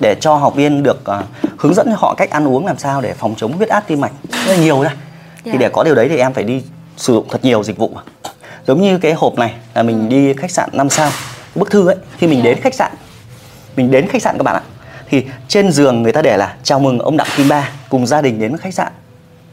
để 0.00 0.14
cho 0.20 0.34
học 0.36 0.54
viên 0.54 0.82
được 0.82 1.04
ờ, 1.04 1.22
hướng 1.58 1.74
dẫn 1.74 1.86
cho 1.90 1.96
họ 1.98 2.14
cách 2.14 2.30
ăn 2.30 2.48
uống 2.48 2.66
làm 2.66 2.78
sao 2.78 3.00
để 3.00 3.14
phòng 3.14 3.34
chống 3.36 3.52
huyết 3.52 3.68
áp 3.68 3.84
tim 3.86 4.00
mạch. 4.00 4.12
Rất 4.46 4.52
là 4.52 4.56
nhiều 4.56 4.82
ra 4.82 4.90
Dạ. 5.44 5.52
thì 5.52 5.58
để 5.58 5.68
có 5.68 5.84
điều 5.84 5.94
đấy 5.94 6.08
thì 6.08 6.16
em 6.16 6.32
phải 6.32 6.44
đi 6.44 6.62
sử 6.96 7.12
dụng 7.12 7.26
thật 7.30 7.44
nhiều 7.44 7.64
dịch 7.64 7.76
vụ 7.78 7.90
giống 8.68 8.82
như 8.82 8.98
cái 8.98 9.12
hộp 9.12 9.34
này 9.38 9.54
là 9.74 9.82
mình 9.82 10.08
đi 10.08 10.34
khách 10.34 10.50
sạn 10.50 10.68
5 10.72 10.90
sao 10.90 11.10
cái 11.10 11.60
bức 11.60 11.70
thư 11.70 11.88
ấy 11.88 11.96
khi 12.18 12.26
mình 12.26 12.38
Dạ. 12.38 12.44
đến 12.44 12.60
khách 12.60 12.74
sạn. 12.74 12.92
Mình 13.76 13.90
đến 13.90 14.08
khách 14.08 14.22
sạn 14.22 14.36
các 14.38 14.42
bạn 14.42 14.54
ạ. 14.54 14.62
Thì 15.10 15.24
trên 15.48 15.72
giường 15.72 16.02
người 16.02 16.12
ta 16.12 16.22
để 16.22 16.36
là 16.36 16.54
chào 16.62 16.80
mừng 16.80 16.98
ông 16.98 17.16
đặng 17.16 17.26
kim 17.36 17.48
ba 17.48 17.70
cùng 17.88 18.06
gia 18.06 18.20
đình 18.22 18.40
đến 18.40 18.56
khách 18.56 18.74
sạn. 18.74 18.92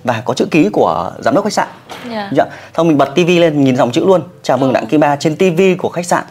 Và 0.03 0.21
có 0.25 0.33
chữ 0.33 0.45
ký 0.51 0.69
của 0.69 1.11
giám 1.19 1.35
đốc 1.35 1.43
khách 1.43 1.53
sạn. 1.53 1.67
Dạ. 2.11 2.29
Dạ. 2.33 2.45
Xong 2.77 2.87
mình 2.87 2.97
bật 2.97 3.11
tivi 3.15 3.39
lên 3.39 3.63
nhìn 3.63 3.75
dòng 3.77 3.91
chữ 3.91 4.05
luôn 4.05 4.21
chào 4.43 4.57
mừng 4.57 4.73
đặng 4.73 4.85
kim 4.87 4.99
ba 4.99 5.15
trên 5.15 5.35
tivi 5.35 5.75
của 5.75 5.89
khách 5.89 6.05
sạn. 6.05 6.23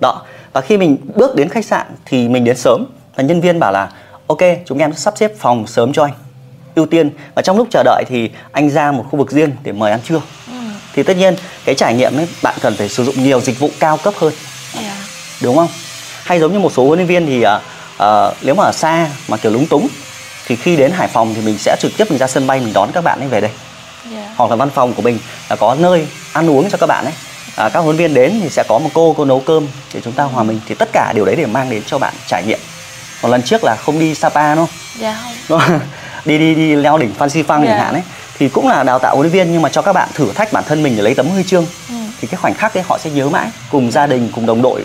Đó. 0.00 0.22
Và 0.52 0.60
khi 0.60 0.76
mình 0.76 0.96
bước 1.14 1.36
đến 1.36 1.48
khách 1.48 1.64
sạn 1.64 1.86
thì 2.04 2.28
mình 2.28 2.44
đến 2.44 2.56
sớm. 2.56 2.86
Và 3.16 3.22
nhân 3.22 3.40
viên 3.40 3.60
bảo 3.60 3.72
là 3.72 3.90
ok 4.26 4.40
chúng 4.66 4.78
em 4.78 4.92
sắp 4.92 5.14
xếp 5.16 5.32
phòng 5.38 5.66
sớm 5.66 5.92
cho 5.92 6.04
anh. 6.04 6.12
Ưu 6.74 6.86
tiên. 6.86 7.10
Và 7.34 7.42
trong 7.42 7.56
lúc 7.56 7.68
chờ 7.70 7.82
đợi 7.82 8.04
thì 8.08 8.30
anh 8.52 8.70
ra 8.70 8.92
một 8.92 9.06
khu 9.10 9.18
vực 9.18 9.30
riêng 9.30 9.50
để 9.62 9.72
mời 9.72 9.90
ăn 9.90 10.00
trưa. 10.04 10.20
Ừ. 10.43 10.43
thì 10.96 11.02
tất 11.02 11.16
nhiên 11.16 11.36
cái 11.64 11.74
trải 11.74 11.94
nghiệm 11.94 12.16
ấy 12.16 12.28
bạn 12.42 12.54
cần 12.60 12.76
phải 12.76 12.88
sử 12.88 13.04
dụng 13.04 13.22
nhiều 13.22 13.40
dịch 13.40 13.58
vụ 13.58 13.70
cao 13.80 13.96
cấp 13.96 14.14
hơn 14.16 14.32
Dạ. 14.74 14.96
đúng 15.42 15.56
không 15.56 15.68
hay 16.24 16.40
giống 16.40 16.52
như 16.52 16.58
một 16.58 16.72
số 16.76 16.84
huấn 16.86 16.98
luyện 16.98 17.06
viên 17.08 17.26
thì 17.26 17.42
à, 17.42 17.60
à, 17.98 18.30
nếu 18.42 18.54
mà 18.54 18.64
ở 18.64 18.72
xa 18.72 19.08
mà 19.28 19.36
kiểu 19.36 19.52
lúng 19.52 19.66
túng 19.66 19.88
thì 20.46 20.56
khi 20.56 20.76
đến 20.76 20.90
Hải 20.92 21.08
Phòng 21.08 21.34
thì 21.34 21.40
mình 21.42 21.58
sẽ 21.58 21.76
trực 21.80 21.96
tiếp 21.96 22.10
mình 22.10 22.18
ra 22.18 22.26
sân 22.26 22.46
bay 22.46 22.60
mình 22.60 22.72
đón 22.72 22.90
các 22.92 23.04
bạn 23.04 23.18
ấy 23.20 23.28
về 23.28 23.40
đây 23.40 23.50
Dạ. 24.12 24.28
hoặc 24.36 24.50
là 24.50 24.56
văn 24.56 24.70
phòng 24.74 24.94
của 24.94 25.02
mình 25.02 25.18
là 25.50 25.56
có 25.56 25.74
nơi 25.78 26.06
ăn 26.32 26.50
uống 26.50 26.70
cho 26.70 26.78
các 26.78 26.86
bạn 26.86 27.04
ấy 27.04 27.12
à, 27.56 27.68
các 27.68 27.80
huấn 27.80 27.96
luyện 27.96 28.12
viên 28.12 28.14
đến 28.14 28.40
thì 28.42 28.50
sẽ 28.50 28.62
có 28.68 28.78
một 28.78 28.90
cô 28.94 29.14
cô 29.16 29.24
nấu 29.24 29.40
cơm 29.40 29.66
để 29.94 30.00
chúng 30.04 30.12
ta 30.12 30.24
hòa 30.24 30.42
mình 30.42 30.60
thì 30.68 30.74
tất 30.74 30.88
cả 30.92 31.12
điều 31.14 31.24
đấy 31.24 31.36
để 31.36 31.46
mang 31.46 31.70
đến 31.70 31.82
cho 31.86 31.98
bạn 31.98 32.14
trải 32.26 32.42
nghiệm 32.46 32.58
còn 33.22 33.30
lần 33.30 33.42
trước 33.42 33.64
là 33.64 33.76
không 33.76 33.98
đi 33.98 34.14
Sapa 34.14 34.54
đúng 34.54 34.66
không 34.66 34.76
Dạ. 35.00 35.18
Đúng 35.48 35.60
không? 35.60 35.80
đi 36.24 36.38
đi 36.38 36.54
đi 36.54 36.74
leo 36.74 36.98
đỉnh 36.98 37.14
Phan 37.14 37.30
Xipang 37.30 37.62
Dạ. 37.64 37.70
chẳng 37.70 37.80
hạn 37.80 37.94
ấy 37.94 38.02
thì 38.38 38.48
cũng 38.48 38.68
là 38.68 38.82
đào 38.82 38.98
tạo 38.98 39.14
huấn 39.16 39.26
luyện 39.26 39.32
viên 39.32 39.52
nhưng 39.52 39.62
mà 39.62 39.68
cho 39.68 39.82
các 39.82 39.92
bạn 39.92 40.08
thử 40.14 40.32
thách 40.32 40.52
bản 40.52 40.64
thân 40.66 40.82
mình 40.82 40.96
để 40.96 41.02
lấy 41.02 41.14
tấm 41.14 41.26
huy 41.28 41.42
chương. 41.44 41.66
Ừ. 41.88 41.94
thì 42.20 42.28
cái 42.28 42.38
khoảnh 42.40 42.54
khắc 42.54 42.74
đấy 42.74 42.84
họ 42.88 42.98
sẽ 42.98 43.10
nhớ 43.10 43.28
mãi 43.28 43.50
cùng 43.70 43.90
gia 43.90 44.06
đình 44.06 44.28
cùng 44.34 44.46
đồng 44.46 44.62
đội 44.62 44.84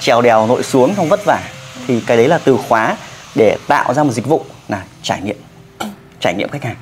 trèo 0.00 0.22
đèo 0.22 0.46
nội 0.46 0.62
xuống 0.62 0.94
không 0.94 1.08
vất 1.08 1.24
vả. 1.24 1.42
Thì 1.86 2.00
cái 2.06 2.16
đấy 2.16 2.28
là 2.28 2.38
từ 2.44 2.58
khóa 2.68 2.96
để 3.34 3.56
tạo 3.68 3.94
ra 3.94 4.02
một 4.02 4.12
dịch 4.12 4.26
vụ 4.26 4.44
là 4.68 4.82
trải 5.02 5.20
nghiệm 5.22 5.36
trải 6.20 6.34
nghiệm 6.34 6.48
khách 6.48 6.64
hàng 6.64 6.76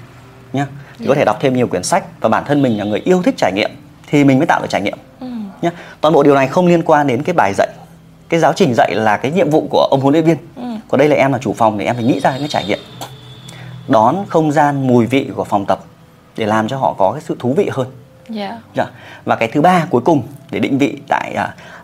nhá. 0.53 0.67
Thì 0.99 1.07
có 1.09 1.15
thể 1.15 1.25
đọc 1.25 1.37
thêm 1.41 1.55
nhiều 1.57 1.67
quyển 1.69 1.83
sách 1.83 2.05
và 2.21 2.29
bản 2.29 2.45
thân 2.47 2.63
mình 2.63 2.79
là 2.79 2.85
người 2.85 3.01
yêu 3.05 3.23
thích 3.23 3.35
trải 3.39 3.53
nghiệm 3.53 3.71
thì 4.07 4.25
mình 4.25 4.39
mới 4.39 4.47
tạo 4.47 4.61
được 4.61 4.69
trải 4.71 4.81
nghiệm 4.81 4.99
Ừ. 5.21 5.27
nhá. 5.63 5.71
Toàn 6.01 6.15
bộ 6.15 6.23
điều 6.23 6.35
này 6.35 6.49
không 6.49 6.67
liên 6.67 6.83
quan 6.83 7.07
đến 7.07 7.23
cái 7.23 7.33
bài 7.35 7.53
dạy. 7.55 7.69
Cái 8.29 8.41
giáo 8.41 8.53
trình 8.57 8.75
dạy 8.75 8.95
là 8.95 9.17
cái 9.17 9.31
nhiệm 9.33 9.51
vụ 9.51 9.67
của 9.71 9.89
ông 9.91 10.01
huấn 10.01 10.13
luyện 10.13 10.25
viên. 10.25 10.37
Ừ. 10.57 10.63
còn 10.89 10.99
đây 10.99 11.09
là 11.09 11.17
em 11.17 11.33
là 11.33 11.39
chủ 11.39 11.53
phòng 11.59 11.79
thì 11.79 11.85
em 11.85 11.95
phải 11.95 12.05
nghĩ 12.05 12.21
ra 12.21 12.31
những 12.31 12.41
cái 12.41 12.49
trải 12.49 12.65
nghiệm. 12.67 12.79
Đón 13.89 14.25
không 14.29 14.53
gian 14.53 14.87
mùi 14.87 15.07
vị 15.07 15.29
của 15.37 15.45
phòng 15.45 15.67
tập 15.67 15.81
để 16.37 16.47
làm 16.47 16.69
cho 16.69 16.77
họ 16.77 16.95
có 16.99 17.13
cái 17.13 17.23
sự 17.27 17.37
thú 17.39 17.55
vị 17.57 17.69
hơn 17.73 17.87
Dạ. 18.29 18.59
Dạ. 18.77 18.87
Và 19.25 19.37
cái 19.37 19.49
thứ 19.53 19.61
ba 19.61 19.87
cuối 19.91 20.01
cùng 20.05 20.23
để 20.51 20.59
định 20.59 20.79
vị 20.79 20.99
tại 21.09 21.35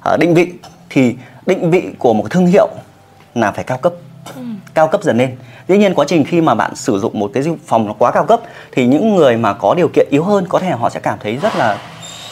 à, 0.05 0.17
định 0.17 0.35
vị 0.35 0.53
thì 0.91 1.17
định 1.47 1.71
vị 1.71 1.83
của 1.99 2.13
một 2.15 2.25
thương 2.31 2.47
hiệu 2.47 2.69
là 3.35 3.53
phải 3.53 3.65
cao 3.65 3.79
cấp. 3.79 3.93
Ừ. 4.37 4.43
Cao 4.75 4.89
cấp 4.89 5.03
dần 5.03 5.19
lên. 5.19 5.37
Dĩ 5.69 5.79
nhiên 5.79 5.95
quá 5.95 6.05
trình 6.09 6.25
khi 6.25 6.41
mà 6.41 6.55
bạn 6.55 6.75
sử 6.77 6.99
dụng 6.99 7.19
một 7.21 7.31
cái 7.35 7.43
phòng 7.67 7.87
nó 7.87 7.93
quá 7.99 8.11
cao 8.11 8.25
cấp 8.25 8.41
thì 8.73 8.87
những 8.87 9.17
người 9.17 9.37
mà 9.37 9.53
có 9.53 9.75
điều 9.77 9.89
kiện 9.95 10.07
yếu 10.11 10.25
hơn 10.25 10.45
có 10.49 10.59
thể 10.59 10.71
họ 10.71 10.91
sẽ 10.91 11.01
cảm 11.01 11.19
thấy 11.23 11.37
rất 11.37 11.57
là 11.57 11.79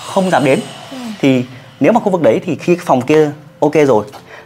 không 0.07 0.31
dám 0.31 0.45
đến. 0.45 0.61
Thì 1.21 1.45
nếu 1.81 1.93
mà 1.93 2.01
khu 2.01 2.11
vực 2.11 2.23
đấy 2.23 2.41
thì 2.45 2.57
khi 2.57 2.75
cái 2.77 2.85
phòng 2.87 3.01
kia 3.03 3.31
ok 3.61 3.73
rồi 3.87 4.05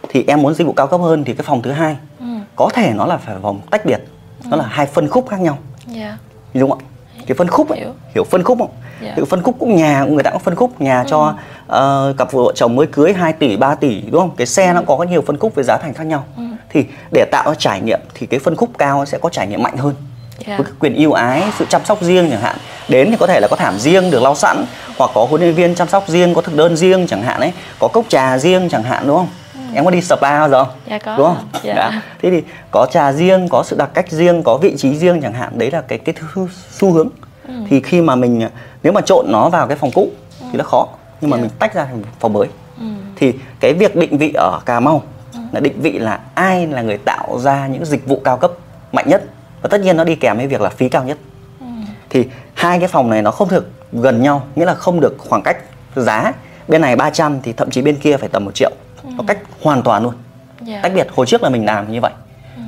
thì 0.09 0.23
em 0.27 0.41
muốn 0.41 0.53
dịch 0.53 0.67
vụ 0.67 0.73
cao 0.73 0.87
cấp 0.87 1.01
hơn 1.01 1.23
thì 1.23 1.33
cái 1.33 1.43
phòng 1.43 1.61
thứ 1.61 1.71
hai 1.71 1.97
Ừ. 2.19 2.25
có 2.55 2.69
thể 2.73 2.93
nó 2.95 3.05
là 3.05 3.17
phải 3.17 3.35
phòng 3.41 3.59
tách 3.71 3.85
biệt. 3.85 3.99
Nó 4.45 4.57
là 4.57 4.65
hai 4.69 4.85
phân 4.85 5.09
khúc 5.09 5.27
khác 5.29 5.39
nhau 5.41 5.57
Dạ. 5.87 6.17
đúng 6.53 6.69
không 6.69 6.79
ạ 6.79 6.85
cái 7.27 7.35
phân 7.37 7.47
khúc 7.47 7.69
ấy, 7.69 7.79
hiểu. 7.79 7.89
Hiểu. 8.15 8.23
phân 8.23 8.43
khúc 8.43 8.57
không 8.59 8.69
Dạ. 9.01 9.13
cái 9.15 9.25
phân 9.25 9.41
khúc 9.43 9.55
cũng 9.59 9.75
nhà 9.75 10.03
người 10.09 10.23
ta 10.23 10.31
cũng 10.31 10.39
phân 10.39 10.55
khúc 10.55 10.81
nhà 10.81 11.03
cho 11.07 11.33
ờ, 11.67 12.13
cặp 12.17 12.31
vợ 12.31 12.43
chồng 12.55 12.75
mới 12.75 12.87
cưới 12.87 13.13
2 13.13 13.33
tỷ 13.33 13.57
3 13.57 13.75
tỷ 13.75 14.01
đúng 14.11 14.21
không 14.21 14.31
cái 14.37 14.47
xe 14.47 14.73
nó 14.73 14.81
có 14.87 15.03
nhiều 15.09 15.23
phân 15.27 15.37
khúc 15.39 15.55
với 15.55 15.63
giá 15.63 15.77
thành 15.77 15.93
khác 15.93 16.03
nhau 16.03 16.23
Ừ. 16.37 16.43
thì 16.69 16.85
để 17.11 17.25
tạo 17.31 17.43
ra 17.49 17.53
trải 17.59 17.81
nghiệm 17.81 17.99
thì 18.13 18.27
cái 18.27 18.39
phân 18.39 18.55
khúc 18.55 18.69
cao 18.77 19.05
sẽ 19.05 19.17
có 19.17 19.29
trải 19.29 19.47
nghiệm 19.47 19.63
mạnh 19.63 19.77
hơn 19.77 19.95
Dạ. 20.47 20.57
với 20.57 20.67
quyền 20.79 20.93
yêu 20.93 21.11
ái 21.13 21.43
sự 21.59 21.65
chăm 21.69 21.81
sóc 21.85 22.01
riêng 22.01 22.27
chẳng 22.31 22.41
hạn 22.41 22.55
đến 22.89 23.07
thì 23.11 23.17
có 23.19 23.27
thể 23.27 23.39
là 23.39 23.47
có 23.47 23.55
thảm 23.55 23.79
riêng 23.79 24.11
được 24.11 24.21
lau 24.21 24.35
sẵn 24.35 24.65
hoặc 24.97 25.11
có 25.13 25.25
huấn 25.29 25.41
luyện 25.41 25.53
viên 25.53 25.75
chăm 25.75 25.87
sóc 25.87 26.03
riêng 26.07 26.33
có 26.33 26.41
thực 26.41 26.55
đơn 26.55 26.75
riêng 26.77 27.07
chẳng 27.07 27.21
hạn 27.23 27.39
ấy 27.39 27.53
có 27.79 27.87
cốc 27.93 28.05
trà 28.09 28.37
riêng 28.37 28.69
chẳng 28.71 28.83
hạn 28.83 29.03
đúng 29.07 29.17
không 29.17 29.27
em 29.75 29.85
có 29.85 29.91
đi 29.91 30.01
spa 30.01 30.15
bao 30.21 30.49
giờ 30.49 30.63
không 30.63 30.73
Ừ. 30.85 30.89
Dạ 30.89 30.99
có. 30.99 31.17
đúng 31.17 31.25
không 31.27 31.47
Dạ. 31.63 31.73
Đã. 31.73 32.01
thế 32.21 32.29
thì 32.29 32.43
có 32.71 32.87
trà 32.91 33.11
riêng 33.13 33.47
có 33.49 33.63
sự 33.63 33.75
đặc 33.79 33.89
cách 33.93 34.11
riêng 34.11 34.43
có 34.43 34.57
vị 34.57 34.75
trí 34.77 34.95
riêng 34.95 35.21
chẳng 35.21 35.33
hạn 35.33 35.57
đấy 35.57 35.71
là 35.71 35.81
cái 35.81 35.97
cái 35.97 36.15
thứ 36.19 36.47
xu 36.71 36.91
hướng 36.93 37.09
Ừ. 37.47 37.53
thì 37.69 37.81
khi 37.81 38.01
mà 38.01 38.15
mình 38.15 38.47
nếu 38.83 38.93
mà 38.93 39.01
trộn 39.01 39.25
nó 39.29 39.49
vào 39.49 39.67
cái 39.67 39.77
phòng 39.77 39.91
cũ 39.91 40.09
thì 40.51 40.57
nó 40.57 40.63
khó 40.63 40.87
nhưng 41.21 41.29
mà 41.31 41.37
Dạ. 41.37 41.41
mình 41.41 41.51
tách 41.59 41.73
ra 41.73 41.85
thành 41.85 42.03
phòng 42.19 42.33
mới 42.33 42.47
Ừ. 42.79 42.85
thì 43.15 43.33
cái 43.59 43.73
việc 43.73 43.95
định 43.95 44.17
vị 44.17 44.31
ở 44.35 44.59
Cà 44.65 44.79
Mau 44.79 45.03
là 45.51 45.59
định 45.59 45.81
vị 45.81 45.91
là 45.99 46.19
ai 46.35 46.67
là 46.67 46.81
người 46.81 46.97
tạo 46.97 47.39
ra 47.39 47.67
những 47.67 47.85
dịch 47.85 48.07
vụ 48.07 48.21
cao 48.23 48.37
cấp 48.37 48.51
mạnh 48.91 49.05
nhất 49.07 49.23
và 49.61 49.69
tất 49.69 49.81
nhiên 49.81 49.97
nó 49.97 50.03
đi 50.03 50.15
kèm 50.15 50.37
với 50.37 50.47
việc 50.47 50.61
là 50.61 50.69
phí 50.69 50.89
cao 50.89 51.03
nhất 51.03 51.17
Ừ. 51.59 51.65
thì 52.09 52.27
hai 52.53 52.79
cái 52.79 52.87
phòng 52.87 53.09
này 53.09 53.21
nó 53.21 53.31
không 53.31 53.49
được 53.49 53.71
gần 53.93 54.21
nhau 54.23 54.43
nghĩa 54.55 54.65
là 54.65 54.73
không 54.73 54.99
được 54.99 55.15
khoảng 55.17 55.41
cách 55.43 55.57
giá 55.95 56.33
bên 56.67 56.81
này 56.81 56.95
300 56.95 57.41
thì 57.43 57.53
thậm 57.53 57.69
chí 57.69 57.81
bên 57.81 57.95
kia 57.95 58.17
phải 58.17 58.29
tầm 58.29 58.45
một 58.45 58.51
triệu 58.55 58.71
nó 59.03 59.23
cách 59.27 59.37
hoàn 59.61 59.83
toàn 59.83 60.03
luôn. 60.03 60.13
Dạ. 60.61 60.79
tách 60.83 60.91
biệt 60.95 61.07
hồi 61.15 61.25
trước 61.25 61.43
là 61.43 61.49
mình 61.49 61.65
làm 61.65 61.91
như 61.91 62.01
vậy. 62.01 62.11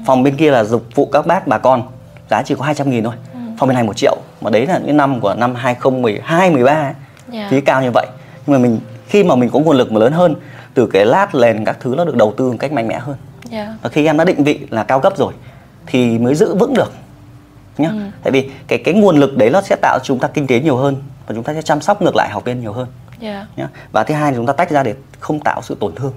Phòng 0.06 0.24
bên 0.24 0.36
kia 0.36 0.52
là 0.52 0.64
dịch 0.64 0.96
vụ 0.96 1.10
các 1.12 1.28
bác 1.28 1.48
bà 1.48 1.58
con 1.58 1.84
giá 2.30 2.42
chỉ 2.44 2.56
có 2.56 2.64
200 2.66 2.90
nghìn 2.90 3.04
thôi. 3.04 3.14
Phòng 3.58 3.70
bên 3.70 3.76
này 3.76 3.84
một 3.84 3.98
triệu 3.98 4.18
mà 4.42 4.50
đấy 4.50 4.66
là 4.66 4.80
những 4.86 4.98
năm 4.98 5.20
của 5.20 5.34
năm 5.34 5.56
2012 5.56 6.50
13 6.50 6.94
Dạ. 7.32 7.48
phí 7.52 7.62
cao 7.62 7.82
như 7.82 7.92
vậy. 7.92 8.08
Nhưng 8.48 8.54
mà 8.54 8.68
mình 8.68 8.80
khi 9.08 9.24
mà 9.24 9.36
mình 9.36 9.50
có 9.50 9.60
nguồn 9.60 9.78
lực 9.78 9.92
mà 9.92 10.00
lớn 10.00 10.14
hơn 10.14 10.36
từ 10.74 10.88
cái 10.94 11.06
lát 11.06 11.36
nền 11.36 11.66
các 11.66 11.78
thứ 11.80 11.94
nó 11.98 12.06
được 12.06 12.16
đầu 12.16 12.34
tư 12.38 12.52
một 12.52 12.58
cách 12.60 12.72
mạnh 12.72 12.88
mẽ 12.88 13.00
hơn. 13.00 13.16
Dạ. 13.50 13.74
Và 13.82 13.90
khi 13.90 14.06
em 14.06 14.18
đã 14.18 14.24
định 14.24 14.44
vị 14.44 14.60
là 14.70 14.84
cao 14.84 15.00
cấp 15.00 15.14
rồi 15.18 15.34
thì 15.88 16.20
mới 16.20 16.36
giữ 16.36 16.56
vững 16.56 16.74
được. 16.74 16.94
Nhá. 17.78 17.90
Ừ. 17.90 18.00
tại 18.24 18.32
vì 18.32 18.50
cái 18.68 18.80
cái 18.86 18.94
nguồn 18.94 19.18
lực 19.18 19.38
đấy 19.38 19.50
nó 19.50 19.62
sẽ 19.62 19.76
tạo 19.82 20.00
chúng 20.04 20.20
ta 20.20 20.28
kinh 20.28 20.48
tế 20.48 20.60
nhiều 20.60 20.78
hơn 20.78 20.96
và 21.28 21.36
chúng 21.36 21.44
ta 21.44 21.54
sẽ 21.54 21.62
chăm 21.62 21.82
sóc 21.82 22.02
ngược 22.02 22.16
lại 22.16 22.30
học 22.30 22.46
viên 22.46 22.60
nhiều 22.60 22.74
hơn 22.74 22.88
dạ. 23.20 23.46
Nhá. 23.56 23.68
Và 23.92 24.04
thứ 24.04 24.14
hai 24.14 24.32
là 24.32 24.38
chúng 24.38 24.46
ta 24.46 24.54
tách 24.54 24.70
ra 24.70 24.84
để 24.84 24.96
không 25.20 25.40
tạo 25.40 25.62
sự 25.62 25.78
tổn 25.80 25.96
thương. 25.96 26.14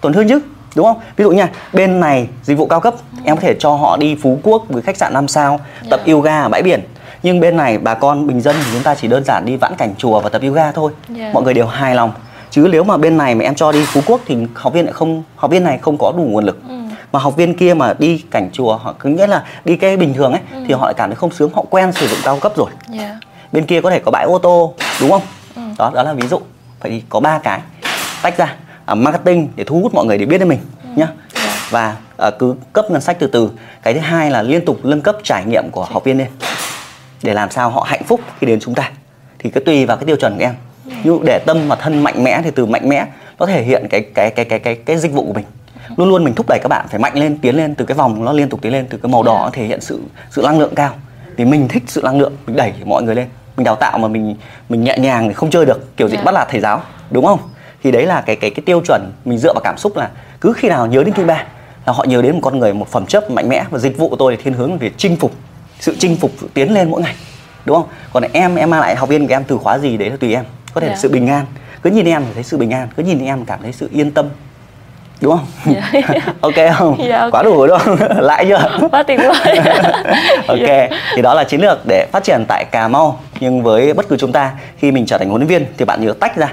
Tổn 0.00 0.12
thương 0.12 0.28
chứ 0.28 0.40
đúng 0.76 0.86
không? 0.86 1.00
Ví 1.16 1.22
dụ 1.24 1.30
nha 1.30 1.48
bên 1.72 2.00
này 2.00 2.28
dịch 2.42 2.58
vụ 2.58 2.66
cao 2.66 2.80
cấp 2.80 2.94
em 3.24 3.36
có 3.36 3.40
thể 3.42 3.56
cho 3.58 3.74
họ 3.74 3.96
đi 3.96 4.16
phú 4.22 4.38
quốc 4.42 4.64
với 4.68 4.82
khách 4.82 4.96
sạn 4.96 5.12
5 5.14 5.28
sao 5.28 5.60
tập 5.90 6.00
Dạ. 6.06 6.12
yoga 6.12 6.40
ở 6.42 6.48
bãi 6.48 6.62
biển. 6.62 6.80
Nhưng 7.22 7.40
bên 7.40 7.56
này 7.56 7.78
bà 7.78 7.94
con 7.94 8.26
bình 8.26 8.40
dân 8.40 8.56
thì 8.64 8.70
chúng 8.72 8.82
ta 8.82 8.94
chỉ 8.94 9.08
đơn 9.08 9.24
giản 9.24 9.44
đi 9.44 9.56
vãn 9.56 9.74
cảnh 9.78 9.94
chùa 9.98 10.20
và 10.20 10.28
tập 10.28 10.42
yoga 10.42 10.72
thôi. 10.72 10.92
Dạ. 11.08 11.30
mọi 11.34 11.42
người 11.42 11.54
đều 11.54 11.66
hài 11.66 11.94
lòng. 11.94 12.12
Chứ 12.50 12.68
nếu 12.70 12.84
mà 12.84 12.96
bên 12.96 13.16
này 13.16 13.34
mà 13.34 13.44
em 13.44 13.54
cho 13.54 13.72
đi 13.72 13.84
phú 13.86 14.00
quốc 14.06 14.20
thì 14.26 14.36
học 14.54 14.72
viên 14.72 14.84
lại 14.84 14.92
không 14.92 15.22
học 15.36 15.50
viên 15.50 15.64
này 15.64 15.78
không 15.78 15.96
có 15.98 16.12
đủ 16.16 16.22
nguồn 16.22 16.44
lực. 16.44 16.58
Ừ. 16.68 16.74
mà 17.12 17.18
học 17.20 17.36
viên 17.36 17.54
kia 17.56 17.74
mà 17.74 17.94
đi 17.98 18.24
cảnh 18.30 18.50
chùa 18.52 18.76
họ 18.76 18.94
cứ 18.98 19.08
nghĩa 19.08 19.26
là 19.26 19.44
đi 19.64 19.76
cái 19.76 19.96
bình 19.96 20.14
thường 20.14 20.32
ấy 20.32 20.40
thì 20.68 20.74
họ 20.74 20.84
lại 20.84 20.94
cảm 20.96 21.10
thấy 21.10 21.16
không 21.16 21.30
sướng 21.30 21.50
họ 21.54 21.64
quen 21.70 21.92
sử 21.92 22.06
dụng 22.06 22.18
cao 22.24 22.38
cấp 22.40 22.52
rồi. 22.56 22.70
Dạ 22.88 23.18
bên 23.56 23.66
kia 23.66 23.80
có 23.80 23.90
thể 23.90 23.98
có 23.98 24.10
bãi 24.10 24.24
ô 24.24 24.38
tô 24.38 24.74
đúng 25.00 25.10
không? 25.10 25.22
Ừ. 25.56 25.62
đó 25.78 25.90
đó 25.94 26.02
là 26.02 26.12
ví 26.12 26.28
dụ. 26.28 26.40
Thì 26.80 27.02
có 27.08 27.20
ba 27.20 27.38
cái. 27.38 27.60
Tách 28.22 28.38
ra 28.38 28.54
à, 28.86 28.94
marketing 28.94 29.48
để 29.56 29.64
thu 29.64 29.80
hút 29.80 29.94
mọi 29.94 30.06
người 30.06 30.18
để 30.18 30.26
biết 30.26 30.38
đến 30.38 30.48
mình 30.48 30.58
nhá. 30.96 31.06
Dạ. 31.34 31.68
và 31.70 31.96
à, 32.16 32.30
cứ 32.38 32.54
cấp 32.72 32.90
ngân 32.90 33.00
sách 33.00 33.16
từ 33.18 33.26
từ. 33.26 33.50
Cái 33.82 33.94
thứ 33.94 34.00
hai 34.00 34.30
là 34.30 34.42
liên 34.42 34.64
tục 34.64 34.78
nâng 34.82 35.00
cấp 35.00 35.16
trải 35.24 35.44
nghiệm 35.44 35.70
của 35.70 35.84
học 35.84 36.04
viên 36.04 36.18
lên 36.18 36.28
để 37.22 37.34
làm 37.34 37.50
sao 37.50 37.70
họ 37.70 37.86
hạnh 37.88 38.02
phúc 38.04 38.20
khi 38.40 38.46
đến 38.46 38.60
chúng 38.60 38.74
ta. 38.74 38.90
Thì 39.38 39.50
cứ 39.50 39.60
tùy 39.60 39.86
vào 39.86 39.96
cái 39.96 40.06
tiêu 40.06 40.16
chuẩn 40.16 40.36
của 40.36 40.44
em. 40.44 40.54
Ví 40.84 41.04
dụ 41.04 41.20
để 41.26 41.38
tâm 41.46 41.68
và 41.68 41.76
thân 41.76 42.02
mạnh 42.02 42.24
mẽ 42.24 42.40
thì 42.44 42.50
từ 42.50 42.66
mạnh 42.66 42.88
mẽ 42.88 43.06
nó 43.38 43.46
thể 43.46 43.62
hiện 43.62 43.86
cái 43.90 44.00
cái 44.14 44.30
cái 44.30 44.44
cái 44.44 44.58
cái 44.58 44.74
cái 44.74 44.96
dịch 44.96 45.12
vụ 45.12 45.26
của 45.26 45.32
mình. 45.32 45.44
Luôn 45.96 46.08
luôn 46.08 46.24
mình 46.24 46.34
thúc 46.34 46.46
đẩy 46.48 46.58
các 46.62 46.68
bạn 46.68 46.86
phải 46.90 46.98
mạnh 46.98 47.18
lên 47.18 47.38
tiến 47.38 47.56
lên 47.56 47.74
từ 47.74 47.84
cái 47.84 47.96
vòng 47.96 48.24
nó 48.24 48.32
liên 48.32 48.48
tục 48.48 48.62
tiến 48.62 48.72
lên 48.72 48.86
từ 48.90 48.98
cái 49.02 49.12
màu 49.12 49.22
đỏ 49.22 49.40
nó 49.44 49.50
thể 49.52 49.64
hiện 49.64 49.80
sự 49.80 50.00
sự 50.30 50.42
năng 50.42 50.58
lượng 50.58 50.74
cao. 50.74 50.94
Vì 51.36 51.44
mình 51.44 51.68
thích 51.68 51.82
sự 51.86 52.02
năng 52.04 52.18
lượng 52.20 52.32
mình 52.46 52.56
đẩy 52.56 52.72
mọi 52.84 53.02
người 53.02 53.14
lên 53.14 53.26
mình 53.56 53.64
đào 53.64 53.74
tạo 53.76 53.98
mà 53.98 54.08
mình 54.08 54.36
mình 54.68 54.84
nhẹ 54.84 54.96
nhàng 54.98 55.28
thì 55.28 55.34
không 55.34 55.50
chơi 55.50 55.66
được 55.66 55.96
kiểu 55.96 56.08
gì 56.08 56.16
Dạ. 56.16 56.22
bắt 56.22 56.32
nạt 56.34 56.48
thầy 56.50 56.60
giáo 56.60 56.82
đúng 57.10 57.26
không 57.26 57.38
thì 57.82 57.90
đấy 57.90 58.06
là 58.06 58.20
cái 58.20 58.36
cái 58.36 58.50
cái 58.50 58.62
tiêu 58.66 58.80
chuẩn 58.86 59.12
mình 59.24 59.38
dựa 59.38 59.52
vào 59.54 59.60
cảm 59.64 59.78
xúc 59.78 59.96
là 59.96 60.10
cứ 60.40 60.52
khi 60.56 60.68
nào 60.68 60.86
nhớ 60.86 61.02
đến 61.04 61.14
kinh 61.14 61.26
ba 61.26 61.44
là 61.86 61.92
họ 61.92 62.04
nhớ 62.04 62.22
đến 62.22 62.32
một 62.32 62.40
con 62.42 62.58
người 62.58 62.74
một 62.74 62.88
phẩm 62.88 63.06
chất 63.06 63.30
mạnh 63.30 63.48
mẽ 63.48 63.64
và 63.70 63.78
dịch 63.78 63.98
vụ 63.98 64.08
của 64.08 64.16
tôi 64.16 64.36
thì 64.36 64.42
thiên 64.42 64.54
hướng 64.54 64.78
về 64.78 64.90
chinh 64.96 65.16
phục 65.16 65.32
sự 65.80 65.96
chinh 65.98 66.16
phục 66.16 66.30
sự 66.40 66.48
tiến 66.54 66.74
lên 66.74 66.90
mỗi 66.90 67.02
ngày 67.02 67.14
đúng 67.64 67.76
không 67.76 67.86
còn 68.12 68.22
em 68.32 68.54
em 68.56 68.70
mang 68.70 68.80
lại 68.80 68.96
học 68.96 69.08
viên 69.08 69.26
của 69.28 69.34
em 69.34 69.44
từ 69.44 69.58
khóa 69.58 69.78
gì 69.78 69.96
đấy 69.96 70.10
là 70.10 70.16
tùy 70.16 70.34
em 70.34 70.44
có 70.74 70.80
thể 70.80 70.86
là 70.86 70.92
Dạ. 70.94 70.98
sự 71.00 71.08
bình 71.08 71.26
an 71.28 71.44
cứ 71.82 71.90
nhìn 71.90 72.06
em 72.06 72.24
thấy 72.34 72.42
sự 72.42 72.56
bình 72.56 72.70
an 72.70 72.88
cứ 72.96 73.02
nhìn 73.02 73.24
em 73.24 73.44
cảm 73.44 73.62
thấy 73.62 73.72
sự 73.72 73.88
yên 73.92 74.10
tâm 74.10 74.26
đúng 75.20 75.36
không? 75.36 75.74
Dạ. 75.92 76.20
ok 76.40 76.54
không? 76.78 76.96
Dạ, 77.08 77.20
ok. 77.20 77.32
quá 77.32 77.42
đủ 77.42 77.66
đúng 77.66 77.78
không? 77.78 77.96
Lại 78.20 78.46
chưa? 78.48 78.88
Quá 78.90 79.02
tuyệt 79.02 79.20
vời. 79.20 79.58
Ok 80.46 80.90
thì 81.16 81.22
đó 81.22 81.34
là 81.34 81.44
chiến 81.44 81.60
lược 81.60 81.78
để 81.88 82.06
phát 82.12 82.24
triển 82.24 82.44
tại 82.48 82.64
Cà 82.64 82.88
Mau. 82.88 83.18
Nhưng 83.40 83.62
với 83.62 83.94
bất 83.94 84.08
cứ 84.08 84.16
chúng 84.16 84.32
ta 84.32 84.52
khi 84.78 84.92
mình 84.92 85.06
trở 85.06 85.18
thành 85.18 85.28
huấn 85.28 85.40
luyện 85.40 85.48
viên 85.48 85.66
thì 85.78 85.84
bạn 85.84 86.06
nhớ 86.06 86.12
tách 86.20 86.36
ra. 86.36 86.52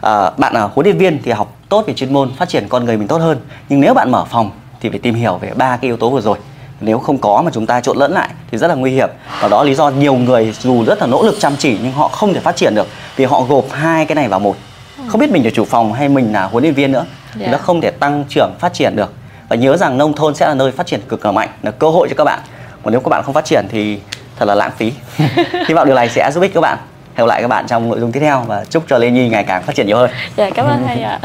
À, 0.00 0.30
bạn 0.36 0.54
là 0.54 0.62
huấn 0.62 0.86
luyện 0.86 0.98
viên 0.98 1.22
thì 1.22 1.32
học 1.32 1.56
tốt 1.68 1.84
về 1.86 1.94
chuyên 1.94 2.12
môn 2.12 2.32
phát 2.36 2.48
triển 2.48 2.68
con 2.68 2.84
người 2.84 2.96
mình 2.96 3.08
tốt 3.08 3.18
hơn. 3.18 3.40
Nhưng 3.68 3.80
nếu 3.80 3.94
bạn 3.94 4.10
mở 4.10 4.24
phòng 4.24 4.50
thì 4.80 4.90
phải 4.90 4.98
tìm 4.98 5.14
hiểu 5.14 5.34
về 5.36 5.50
ba 5.56 5.76
cái 5.76 5.88
yếu 5.88 5.96
tố 5.96 6.10
vừa 6.10 6.20
rồi. 6.20 6.38
Nếu 6.80 6.98
không 6.98 7.18
có 7.18 7.42
mà 7.44 7.50
chúng 7.54 7.66
ta 7.66 7.80
trộn 7.80 7.96
lẫn 7.96 8.12
lại 8.12 8.28
thì 8.50 8.58
rất 8.58 8.68
là 8.68 8.74
nguy 8.74 8.90
hiểm. 8.90 9.08
Và 9.40 9.48
đó 9.48 9.62
là 9.62 9.68
lý 9.68 9.74
do 9.74 9.90
nhiều 9.90 10.14
người 10.14 10.54
dù 10.60 10.84
rất 10.84 11.00
là 11.00 11.06
nỗ 11.06 11.22
lực 11.22 11.36
chăm 11.38 11.56
chỉ 11.56 11.78
nhưng 11.82 11.92
họ 11.92 12.08
không 12.08 12.34
thể 12.34 12.40
phát 12.40 12.56
triển 12.56 12.74
được 12.74 12.86
vì 13.16 13.24
họ 13.24 13.42
gộp 13.42 13.64
hai 13.72 14.04
cái 14.04 14.14
này 14.14 14.28
vào 14.28 14.40
một 14.40 14.56
không 15.08 15.20
biết 15.20 15.30
mình 15.30 15.44
là 15.44 15.50
chủ 15.54 15.64
phòng 15.64 15.92
hay 15.92 16.08
mình 16.08 16.32
là 16.32 16.44
huấn 16.44 16.62
luyện 16.64 16.74
viên 16.74 16.92
nữa 16.92 17.04
thì 17.34 17.40
Dạ. 17.40 17.48
nó 17.52 17.58
không 17.58 17.80
thể 17.80 17.90
tăng 17.90 18.24
trưởng 18.28 18.54
phát 18.58 18.72
triển 18.74 18.96
được. 18.96 19.12
Và 19.48 19.56
nhớ 19.56 19.76
rằng 19.76 19.98
nông 19.98 20.12
thôn 20.12 20.34
sẽ 20.34 20.46
là 20.48 20.54
nơi 20.54 20.72
phát 20.72 20.86
triển 20.86 21.00
cực 21.08 21.24
là 21.24 21.32
mạnh 21.32 21.48
là 21.62 21.70
cơ 21.70 21.88
hội 21.88 22.08
cho 22.10 22.14
các 22.18 22.24
bạn. 22.24 22.40
Còn 22.82 22.92
nếu 22.92 23.00
các 23.00 23.08
bạn 23.08 23.22
không 23.24 23.34
phát 23.34 23.44
triển 23.44 23.66
thì 23.70 23.98
thật 24.38 24.44
là 24.48 24.54
lãng 24.54 24.70
phí. 24.76 24.92
Hy 25.68 25.74
vọng 25.74 25.86
điều 25.86 25.94
này 25.94 26.08
sẽ 26.08 26.30
giúp 26.34 26.40
ích 26.40 26.54
các 26.54 26.60
bạn. 26.60 26.78
Hẹn 27.14 27.26
gặp 27.26 27.28
lại 27.28 27.42
các 27.42 27.48
bạn 27.48 27.66
trong 27.66 27.88
nội 27.88 28.00
dung 28.00 28.12
tiếp 28.12 28.20
theo 28.20 28.44
và 28.46 28.64
chúc 28.64 28.84
cho 28.88 28.98
Lê 28.98 29.10
Nhi 29.10 29.28
ngày 29.28 29.44
càng 29.44 29.62
phát 29.62 29.76
triển 29.76 29.86
nhiều 29.86 29.96
hơn. 29.96 30.10
Dạ 30.36 30.50
cảm 30.54 30.66
ơn 30.66 30.84
thầy 30.86 31.02
ạ 31.02 31.18